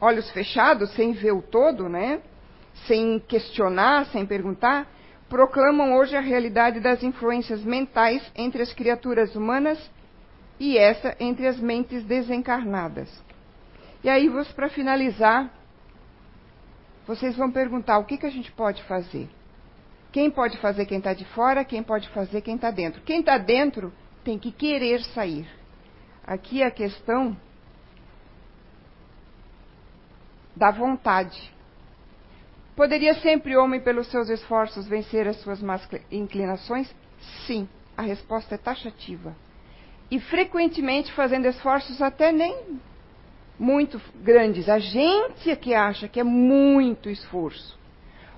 [0.00, 2.20] olhos fechados, sem ver o todo, né?
[2.86, 4.86] sem questionar, sem perguntar,
[5.28, 9.78] proclamam hoje a realidade das influências mentais entre as criaturas humanas
[10.58, 13.08] e essa entre as mentes desencarnadas.
[14.04, 15.50] E aí, para finalizar,
[17.06, 19.28] vocês vão perguntar o que, que a gente pode fazer.
[20.12, 23.00] Quem pode fazer quem está de fora, quem pode fazer quem está dentro.
[23.02, 23.92] Quem está dentro
[24.22, 25.48] tem que querer sair.
[26.24, 27.36] Aqui a questão
[30.54, 31.52] da vontade.
[32.76, 36.94] Poderia sempre o homem, pelos seus esforços, vencer as suas más inclinações?
[37.46, 39.34] Sim, a resposta é taxativa.
[40.10, 42.80] E frequentemente fazendo esforços até nem
[43.62, 44.68] muito grandes.
[44.68, 47.78] A gente é que acha que é muito esforço.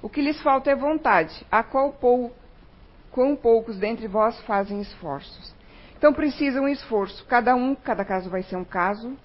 [0.03, 2.31] O que lhes falta é vontade, a qual pou,
[3.11, 5.55] quão poucos dentre vós fazem esforços.
[5.97, 7.25] Então precisa um esforço.
[7.25, 9.17] Cada um, cada caso vai ser um caso.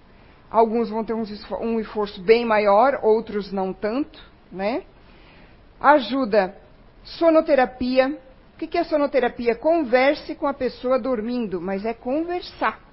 [0.49, 4.83] Alguns vão ter um esforço bem maior, outros não tanto, né?
[5.81, 6.55] Ajuda.
[7.03, 8.17] Sonoterapia.
[8.55, 9.53] O que é sonoterapia?
[9.53, 12.88] Converse com a pessoa dormindo, mas é conversar.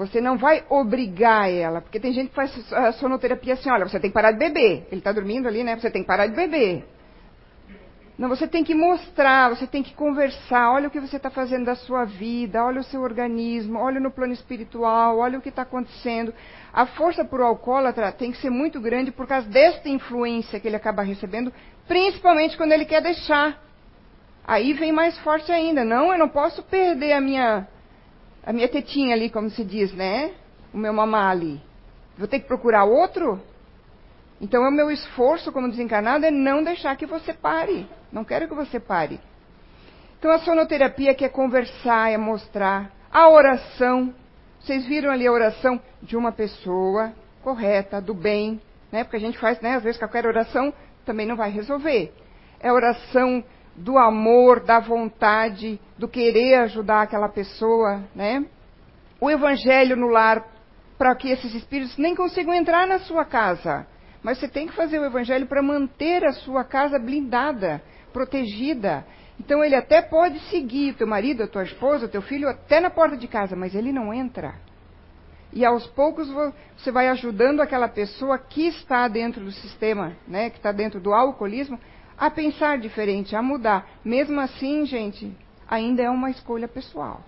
[0.00, 4.00] Você não vai obrigar ela, porque tem gente que faz a sonoterapia assim, olha, você
[4.00, 4.86] tem que parar de beber.
[4.90, 5.76] Ele está dormindo ali, né?
[5.76, 6.86] Você tem que parar de beber.
[8.16, 10.72] Não, você tem que mostrar, você tem que conversar.
[10.72, 14.10] Olha o que você está fazendo da sua vida, olha o seu organismo, olha no
[14.10, 16.32] plano espiritual, olha o que está acontecendo.
[16.72, 20.66] A força para o alcoólatra tem que ser muito grande por causa desta influência que
[20.66, 21.52] ele acaba recebendo,
[21.86, 23.62] principalmente quando ele quer deixar.
[24.46, 25.84] Aí vem mais forte ainda.
[25.84, 27.68] Não, eu não posso perder a minha,
[28.44, 30.32] a minha tetinha ali, como se diz, né?
[30.72, 31.60] O meu mamá ali.
[32.16, 33.40] Vou ter que procurar outro?
[34.40, 37.86] Então, o meu esforço como desencarnado é não deixar que você pare.
[38.10, 39.20] Não quero que você pare.
[40.18, 42.90] Então, a sonoterapia que é conversar, é mostrar.
[43.12, 44.14] A oração.
[44.60, 47.12] Vocês viram ali a oração de uma pessoa
[47.42, 48.60] correta, do bem,
[48.92, 49.04] né?
[49.04, 49.76] Porque a gente faz, né?
[49.76, 50.72] Às vezes, qualquer oração
[51.04, 52.12] também não vai resolver.
[52.60, 53.42] É oração
[53.76, 58.44] do amor, da vontade, do querer ajudar aquela pessoa, né?
[59.20, 60.44] O evangelho no lar,
[60.98, 63.86] para que esses espíritos nem consigam entrar na sua casa.
[64.22, 69.04] Mas você tem que fazer o evangelho para manter a sua casa blindada, protegida.
[69.38, 73.16] Então ele até pode seguir teu marido, a tua esposa, teu filho até na porta
[73.16, 74.54] de casa, mas ele não entra.
[75.52, 76.30] E aos poucos
[76.76, 81.12] você vai ajudando aquela pessoa que está dentro do sistema, né, que está dentro do
[81.12, 81.78] alcoolismo,
[82.20, 83.88] a pensar diferente, a mudar.
[84.04, 85.34] Mesmo assim, gente,
[85.66, 87.22] ainda é uma escolha pessoal.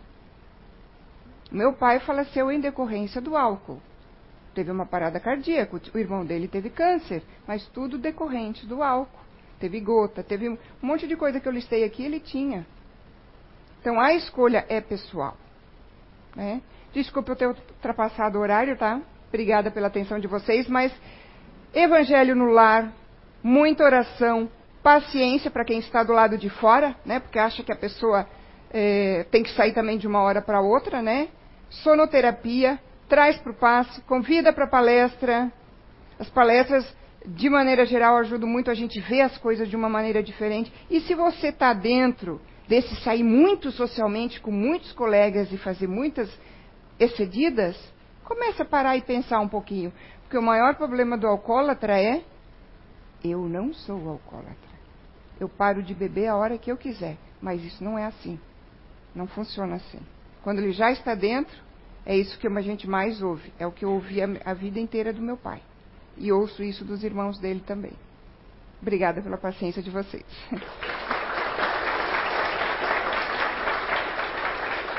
[1.51, 3.80] Meu pai faleceu em decorrência do álcool.
[4.55, 9.18] Teve uma parada cardíaca, o irmão dele teve câncer, mas tudo decorrente do álcool.
[9.59, 12.66] Teve gota, teve um monte de coisa que eu listei aqui, ele tinha.
[13.80, 15.38] Então a escolha é pessoal.
[16.36, 16.61] Né?
[16.93, 19.01] Desculpe eu ter ultrapassado o horário, tá?
[19.28, 20.93] Obrigada pela atenção de vocês, mas
[21.72, 22.93] evangelho no lar,
[23.43, 24.51] muita oração,
[24.82, 27.20] paciência para quem está do lado de fora, né?
[27.20, 28.26] Porque acha que a pessoa
[28.70, 31.28] é, tem que sair também de uma hora para outra, né?
[31.70, 32.78] Sonoterapia,
[33.08, 35.52] traz para o passe, convida para palestra.
[36.18, 36.84] As palestras,
[37.26, 40.72] de maneira geral, ajudam muito a gente ver as coisas de uma maneira diferente.
[40.90, 46.28] E se você está dentro desse sair muito socialmente com muitos colegas e fazer muitas
[46.98, 47.76] excedidas,
[48.24, 49.92] comece a parar e pensar um pouquinho.
[50.22, 52.22] Porque o maior problema do alcoólatra é:
[53.22, 54.71] eu não sou alcoólatra.
[55.43, 57.16] Eu paro de beber a hora que eu quiser.
[57.40, 58.38] Mas isso não é assim.
[59.12, 59.99] Não funciona assim.
[60.45, 61.57] Quando ele já está dentro,
[62.07, 63.53] é isso que a gente mais ouve.
[63.59, 65.61] É o que eu ouvi a, a vida inteira do meu pai.
[66.16, 67.95] E ouço isso dos irmãos dele também.
[68.80, 70.24] Obrigada pela paciência de vocês.